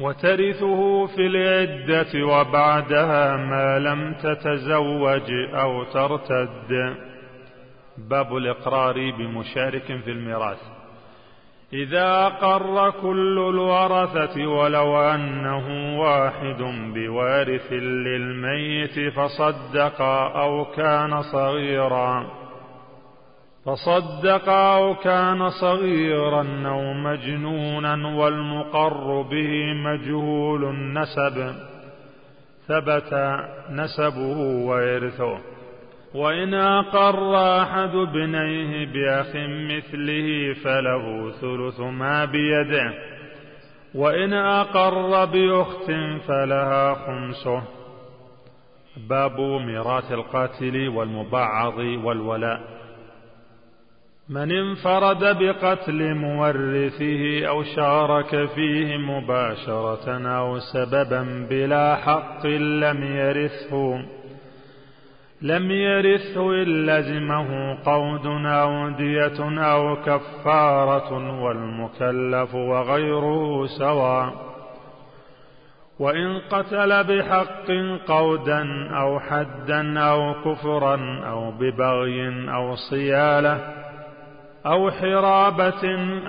وترثه 0.00 1.06
في 1.06 1.26
العدة 1.26 2.24
وبعدها 2.24 3.36
ما 3.36 3.78
لم 3.78 4.14
تتزوج 4.14 5.30
أو 5.54 5.84
ترتد. 5.84 6.96
باب 7.98 8.36
الإقرار 8.36 9.10
بمشارك 9.10 10.00
في 10.04 10.10
الميراث. 10.10 10.76
إذا 11.72 12.26
أقر 12.26 12.90
كل 12.90 13.38
الورثة 13.38 14.46
ولو 14.46 15.00
أنه 15.00 15.98
واحد 16.00 16.62
بوارث 16.94 17.72
للميت 17.72 19.14
فصدق 19.14 20.02
أو 20.02 20.64
كان 20.64 21.22
صغيرا 21.22 22.26
فصدق 23.64 24.48
أو 24.48 24.94
كان 24.94 25.50
صغيرا 25.50 26.42
أو 26.66 26.92
مجنونا 26.92 28.16
والمقر 28.16 29.22
به 29.22 29.72
مجهول 29.74 30.64
النسب 30.64 31.54
ثبت 32.68 33.38
نسبه 33.70 34.38
وإرثه 34.66 35.55
وإن 36.16 36.54
أقر 36.54 37.36
أحد 37.62 37.94
ابنيه 37.94 38.86
بأخ 38.86 39.36
مثله 39.36 40.54
فله 40.64 41.30
ثلث 41.30 41.80
ما 41.80 42.24
بيده. 42.24 42.92
وإن 43.94 44.32
أقر 44.32 45.24
بأخت 45.24 45.90
فلها 46.28 46.94
خمسه. 46.94 47.62
باب 49.08 49.40
ميراث 49.40 50.12
القاتل 50.12 50.88
والمبعض 50.88 51.78
والولاء. 51.78 52.60
من 54.28 54.52
انفرد 54.52 55.38
بقتل 55.38 56.14
مورثه 56.14 57.46
أو 57.48 57.62
شارك 57.62 58.48
فيه 58.54 58.96
مباشرة 58.96 60.28
أو 60.28 60.58
سببا 60.58 61.46
بلا 61.50 61.96
حق 61.96 62.46
لم 62.46 63.04
يرثه. 63.04 64.15
لم 65.42 65.70
يرثه 65.70 66.62
إن 66.62 66.86
لزمه 66.86 67.78
قود 67.84 68.26
أو 68.46 68.88
دية 68.88 69.60
أو 69.72 69.96
كفارة 69.96 71.42
والمكلف 71.42 72.54
وغيره 72.54 73.66
سواء 73.66 74.32
وإن 75.98 76.38
قتل 76.38 77.04
بحق 77.04 77.70
قودا 78.06 78.90
أو 78.96 79.20
حدا 79.20 80.00
أو 80.00 80.34
كفرا 80.44 81.20
أو 81.26 81.50
ببغي 81.50 82.50
أو 82.54 82.74
صيالة 82.74 83.60
أو 84.66 84.90
حرابة 84.90 85.84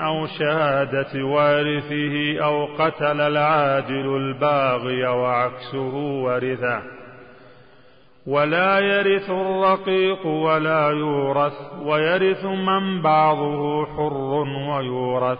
أو 0.05 0.25
شهادة 0.25 1.23
وارثه 1.23 2.43
أو 2.43 2.65
قتل 2.65 3.21
العادل 3.21 4.15
الباغي 4.15 5.07
وعكسه 5.07 5.95
ورثه. 5.95 6.96
ولا 8.27 8.79
يرث 8.79 9.29
الرقيق 9.29 10.25
ولا 10.25 10.89
يورث 10.89 11.53
ويرث 11.81 12.45
من 12.45 13.01
بعضه 13.01 13.85
حر 13.85 14.45
ويورث. 14.69 15.39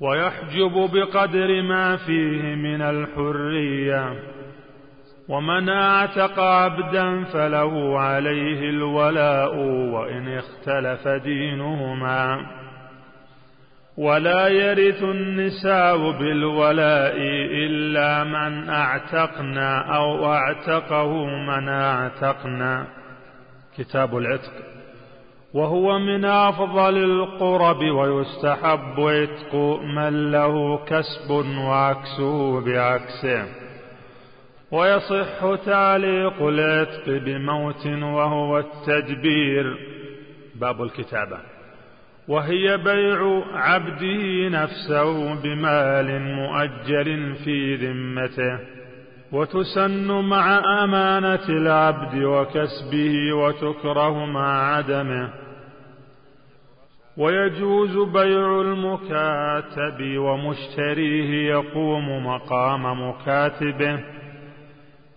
ويحجب 0.00 0.90
بقدر 0.92 1.62
ما 1.62 1.96
فيه 1.96 2.54
من 2.54 2.82
الحرية. 2.82 4.14
ومن 5.28 5.68
اعتق 5.68 6.40
عبدا 6.40 7.24
فله 7.24 7.98
عليه 7.98 8.70
الولاء 8.70 9.56
وإن 9.92 10.38
اختلف 10.38 11.08
دينهما. 11.08 12.40
ولا 13.98 14.48
يرث 14.48 15.02
النساء 15.02 16.10
بالولاء 16.10 17.16
إلا 17.66 18.24
من 18.24 18.68
أعتقنا 18.68 19.96
أو 19.96 20.32
أعتقه 20.32 21.26
من 21.26 21.68
أعتقنا. 21.68 22.86
كتاب 23.78 24.16
العتق. 24.16 24.52
وهو 25.54 25.98
من 25.98 26.24
أفضل 26.24 26.96
القرب 26.96 27.82
ويستحب 27.82 29.00
عتق 29.00 29.54
من 29.82 30.30
له 30.30 30.84
كسب 30.84 31.30
وعكسه 31.58 32.60
بعكسه. 32.60 33.46
ويصح 34.70 35.64
تعليق 35.66 36.42
العتق 36.42 37.04
بموت 37.06 37.86
وهو 37.86 38.58
التدبير. 38.58 39.76
باب 40.54 40.82
الكتابة. 40.82 41.57
وهي 42.28 42.76
بيع 42.76 43.42
عبده 43.54 44.48
نفسه 44.48 45.34
بمال 45.42 46.22
مؤجل 46.22 47.34
في 47.44 47.74
ذمته 47.76 48.58
وتسن 49.32 50.24
مع 50.24 50.58
أمانة 50.84 51.48
العبد 51.48 52.22
وكسبه 52.22 53.32
وتكره 53.32 54.26
مع 54.26 54.76
عدمه. 54.76 55.30
ويجوز 57.16 57.96
بيع 57.96 58.60
المكاتب 58.60 60.18
ومشتريه 60.18 61.50
يقوم 61.50 62.26
مقام 62.26 63.08
مكاتبه 63.08 64.00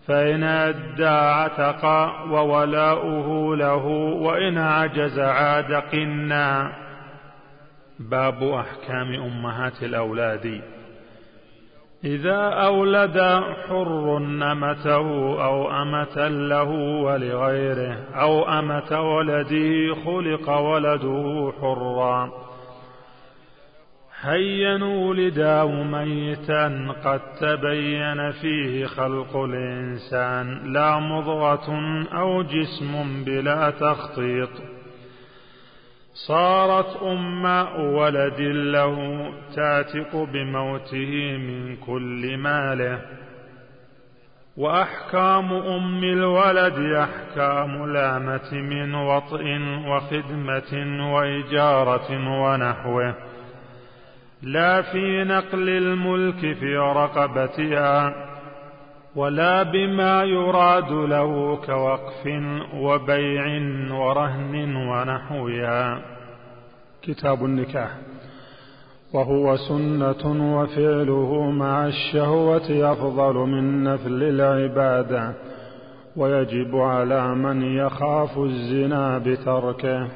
فإن 0.08 0.44
أدى 0.44 1.06
عتق 1.06 1.86
وولاؤه 2.32 3.56
له 3.56 3.86
وإن 4.22 4.58
عجز 4.58 5.20
عاد 5.20 5.74
قنا. 5.74 6.72
باب 8.10 8.44
أحكام 8.44 9.14
أمهات 9.14 9.84
الأولاد. 9.84 10.62
إذا 12.04 12.38
أولد 12.38 13.20
حر 13.68 14.18
أمته 14.52 15.08
أو 15.46 15.72
أمة 15.82 16.28
له 16.28 16.70
ولغيره 17.04 17.98
أو 18.16 18.44
أمة 18.60 19.16
ولده 19.16 19.96
خلق 20.06 20.50
ولده 20.50 21.54
حرا. 21.62 22.32
هيا 24.22 24.84
ولداه 24.84 25.84
ميتا 25.84 26.96
قد 27.06 27.22
تبين 27.42 28.32
فيه 28.32 28.86
خلق 28.86 29.36
الإنسان. 29.36 30.74
لا 30.74 31.00
مضغة 31.00 31.70
أو 32.14 32.42
جسم 32.42 33.24
بلا 33.24 33.70
تخطيط. 33.70 34.50
صارت 36.14 37.04
أم 37.04 37.46
ولد 37.80 38.42
له 38.42 38.96
تاتق 39.56 40.16
بموته 40.16 41.38
من 41.38 41.76
كل 41.76 42.38
ماله. 42.38 43.02
وأحكام 44.58 45.54
أم 45.54 46.04
الولد 46.04 46.80
أحكام 46.96 47.94
لامة 47.94 48.54
من 48.54 48.96
وطئ 48.96 49.58
وخدمة 49.88 51.14
وإجارة 51.14 52.42
ونحوه. 52.42 53.16
لا 54.42 54.82
في 54.82 55.24
نقل 55.24 55.70
الملك 55.70 56.40
في 56.40 56.78
رقبتها 56.78 58.31
ولا 59.16 59.64
بما 59.64 60.24
يراد 60.24 60.92
له 60.92 61.56
كوقف 61.56 62.28
وبيع 62.76 63.46
ورهن 63.92 64.76
ونحوها 64.76 66.02
كتاب 67.02 67.46
النكاح. 67.46 67.92
وهو 69.14 69.56
سنة 69.56 70.56
وفعله 70.58 71.52
مع 71.52 71.88
الشهوة 71.88 72.92
أفضل 72.92 73.36
من 73.36 73.84
نفل 73.84 74.24
العبادة 74.24 75.34
ويجب 76.16 76.76
على 76.76 77.36
من 77.36 77.62
يخاف 77.62 78.38
الزنا 78.38 79.18
بتركه. 79.18 80.08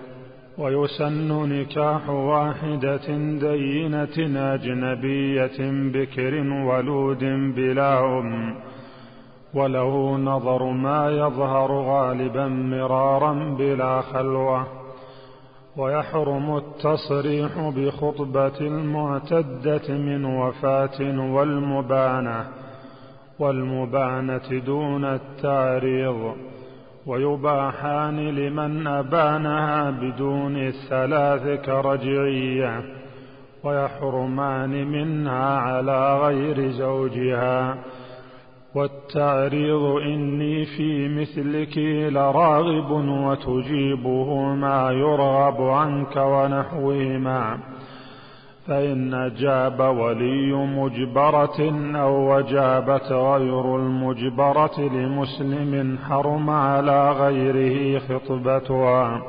ويسن 0.58 1.50
نكاح 1.50 2.10
واحدة 2.10 3.08
دينة 3.40 4.54
أجنبية 4.54 5.58
بكر 5.94 6.36
ولود 6.68 7.24
بلا 7.56 8.00
أم. 8.20 8.56
وله 9.56 10.18
نظر 10.18 10.64
ما 10.64 11.12
يظهر 11.12 11.72
غالبا 11.72 12.48
مرارا 12.48 13.34
بلا 13.34 14.02
خلوة. 14.02 14.68
ويحرم 15.78 16.58
التصريح 16.58 17.72
بخطبة 17.76 18.60
المعتدة 18.62 19.98
من 19.98 20.26
وفاة 20.26 21.32
والمبانة 21.34 22.46
والمبانة 23.40 24.60
دون 24.66 25.06
التعريض. 25.06 26.36
ويباحان 27.08 28.30
لمن 28.30 28.88
أبانها 28.88 29.90
بدون 29.90 30.58
الثلاث 30.58 31.66
كرجعية. 31.66 32.82
ويحرمان 33.64 34.88
منها 34.88 35.60
على 35.60 36.20
غير 36.20 36.70
زوجها. 36.70 37.78
والتعريض 38.76 39.84
إني 39.84 40.66
في 40.66 41.08
مثلك 41.08 41.78
لراغب 42.14 42.92
وتجيبه 43.08 44.36
ما 44.36 44.92
يرغب 44.92 45.62
عنك 45.62 46.16
ونحوهما 46.16 47.58
فإن 48.68 49.14
أجاب 49.14 49.80
ولي 49.80 50.54
مجبرة 50.54 51.74
أو 51.96 52.36
وجابت 52.36 53.12
غير 53.12 53.76
المجبرة 53.76 54.80
لمسلم 54.80 55.98
حرم 56.10 56.50
على 56.50 57.12
غيره 57.12 58.00
خطبتها. 58.00 59.22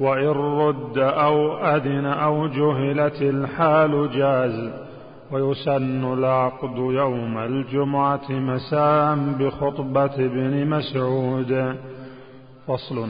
وإن 0.00 0.28
رد 0.28 0.98
أو 0.98 1.56
أذن 1.56 2.06
أو 2.06 2.46
جهلت 2.46 3.22
الحال 3.22 4.10
جاز. 4.10 4.87
ويسن 5.32 6.12
العقد 6.12 6.76
يوم 6.76 7.38
الجمعة 7.38 8.30
مساء 8.30 9.16
بخطبة 9.38 10.04
ابن 10.04 10.66
مسعود. 10.66 11.76
فصل 12.66 13.08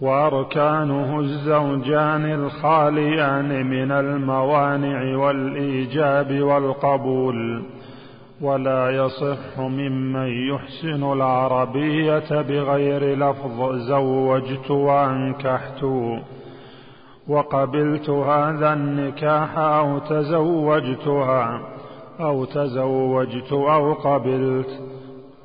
وأركانه 0.00 1.20
الزوجان 1.20 2.24
الخاليان 2.32 3.66
من 3.66 3.92
الموانع 3.92 5.16
والإيجاب 5.16 6.40
والقبول 6.42 7.62
ولا 8.40 8.90
يصح 8.90 9.58
ممن 9.58 10.28
يحسن 10.54 11.12
العربية 11.12 12.42
بغير 12.42 13.18
لفظ 13.18 13.74
زوجت 13.74 14.70
وأنكحت. 14.70 15.84
وقبلت 17.28 18.10
هذا 18.10 18.72
النكاح 18.72 19.58
أو 19.58 19.98
تزوجتها 19.98 21.60
أو 22.20 22.44
تزوجت 22.44 23.52
أو 23.52 23.92
قبلت. 23.92 24.80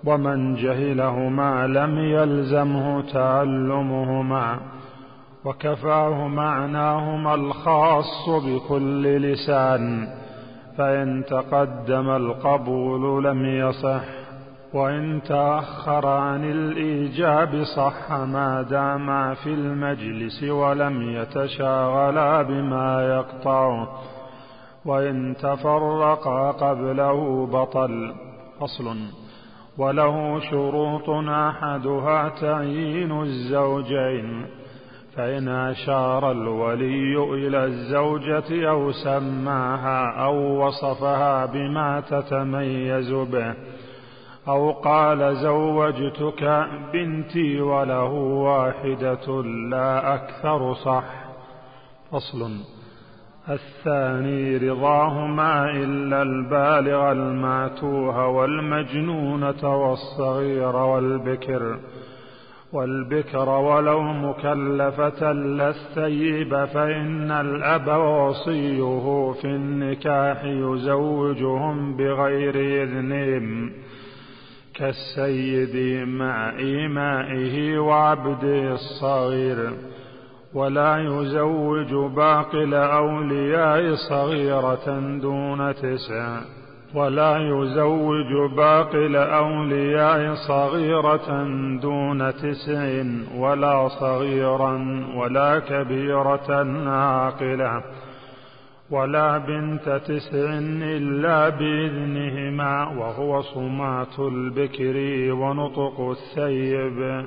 ومن 0.06 0.56
جهلهما 0.56 1.68
لم 1.68 2.00
يلزمه 2.00 3.02
تعلمهما 3.02 4.60
وكفاه 5.46 6.28
معناهما 6.28 7.36
الخاص 7.36 8.30
بكل 8.30 9.04
لسان. 9.04 10.08
فإن 10.78 11.24
تقدم 11.30 12.10
القبول 12.10 13.24
لم 13.24 13.46
يصح. 13.46 14.21
وإن 14.74 15.22
تأخر 15.24 16.08
عن 16.08 16.52
الإيجاب 16.52 17.64
صح 17.64 18.12
ما 18.12 18.62
داما 18.62 19.34
في 19.34 19.54
المجلس 19.54 20.44
ولم 20.44 21.02
يتشاغلا 21.02 22.42
بما 22.42 23.16
يقطعه 23.16 23.88
وإن 24.86 25.36
تفرقا 25.40 26.52
قبله 26.52 27.46
بطل. 27.46 28.14
فصل. 28.60 28.98
وله 29.78 30.40
شروط 30.40 31.10
أحدها 31.30 32.30
تعيين 32.30 33.22
الزوجين. 33.22 34.46
فإن 35.16 35.48
أشار 35.48 36.32
الولي 36.32 37.24
إلى 37.24 37.66
الزوجة 37.66 38.70
أو 38.70 38.92
سماها 38.92 40.24
أو 40.26 40.68
وصفها 40.68 41.46
بما 41.46 42.00
تتميز 42.00 43.12
به. 43.12 43.54
أو 44.48 44.72
قال 44.72 45.36
زوجتك 45.36 46.68
بنتي 46.94 47.62
وله 47.62 48.12
واحدة 48.14 49.44
لا 49.44 50.14
أكثر 50.16 50.74
صح. 50.74 51.04
فصل. 52.12 52.52
الثاني 53.50 54.58
رضاهما 54.58 55.72
إلا 55.72 56.22
البالغ 56.22 57.12
المعتوه 57.12 58.28
والمجنونة 58.28 59.84
والصغير 59.84 60.76
والبكر. 60.76 61.80
والبكر 62.74 63.50
ولو 63.50 64.02
مكلفة 64.02 65.32
لا 65.32 65.70
الثيب 65.70 66.66
فإن 66.66 67.32
الأب 67.32 67.88
وصيه 68.02 69.32
في 69.42 69.46
النكاح 69.46 70.44
يزوجهم 70.44 71.98
بغير 71.98 72.84
إذنهم. 72.84 73.72
كالسيد 74.76 76.08
مع 76.08 76.50
إيمائه 76.50 77.80
وعبده 77.80 78.74
الصغير 78.74 79.72
ولا 80.54 80.98
يزوج 80.98 81.94
باقي 82.16 82.64
الأولياء 82.64 83.96
صغيرة 83.96 85.00
دون 85.22 85.76
تسع 85.76 86.42
ولا 86.96 87.38
يزوج 87.38 88.52
باقي 88.58 89.06
الأولياء 89.06 90.34
صغيرة 90.34 91.44
دون 91.82 92.34
تسع 92.36 93.04
ولا 93.38 93.88
صغيرا 93.88 95.06
ولا 95.16 95.60
كبيرة 95.60 96.50
عاقلة 96.90 97.84
ولا 98.92 99.38
بنت 99.38 100.02
تسع 100.06 100.60
إلا 100.98 101.50
بإذنهما 101.50 102.88
وهو 102.88 103.42
صمات 103.42 104.20
البكر 104.20 104.96
ونطق 105.34 106.02
الثيب 106.02 107.26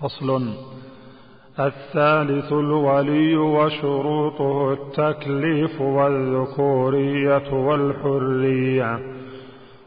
فصل 0.00 0.54
الثالث 1.60 2.52
الولي 2.52 3.36
وشروطه 3.36 4.72
التكليف 4.72 5.80
والذكورية 5.80 7.52
والحرية 7.52 8.98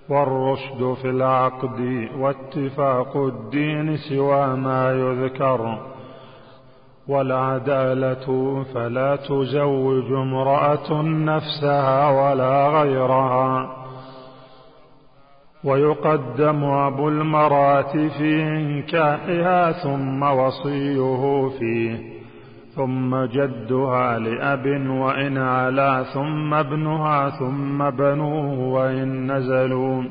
والرشد 0.09 0.93
في 1.01 1.09
العقد 1.09 2.07
واتفاق 2.17 3.17
الدين 3.17 3.97
سوى 3.97 4.55
ما 4.55 4.91
يذكر. 4.93 5.91
والعدالة 7.07 8.63
فلا 8.73 9.15
تزوج 9.15 10.11
امرأة 10.11 11.01
نفسها 11.01 12.09
ولا 12.09 12.67
غيرها. 12.67 13.81
ويقدم 15.63 16.63
أبو 16.63 17.09
المرأة 17.09 17.91
في 17.91 18.43
إنكاحها 18.43 19.71
ثم 19.71 20.23
وصيه 20.23 21.49
فيه 21.59 21.97
ثم 22.75 23.25
جدها 23.25 24.19
لأب 24.19 24.65
وإن 24.89 25.37
علا 25.37 26.03
ثم 26.03 26.53
ابنها 26.53 27.29
ثم 27.29 27.89
بنوه 27.89 28.59
وإن 28.59 29.31
نزلوا 29.31 30.03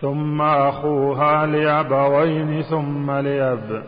ثم 0.00 0.42
أخوها 0.42 1.46
لأبوين 1.46 2.62
ثم 2.62 3.10
لأب. 3.10 3.82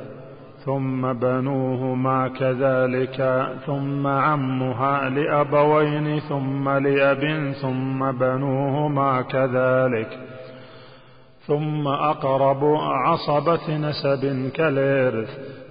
ثم 0.64 1.12
بنوهما 1.12 2.28
كذلك 2.28 3.48
ثم 3.66 4.06
عمها 4.06 5.08
لأبوين 5.08 6.20
ثم 6.20 6.68
لأب 6.68 7.52
ثم 7.52 8.12
بنوهما 8.12 9.22
كذلك. 9.22 10.18
ثم 11.46 11.88
أقرب 11.88 12.64
عصبة 12.80 13.76
نسب 13.76 14.50
كالإرث. 14.54 15.61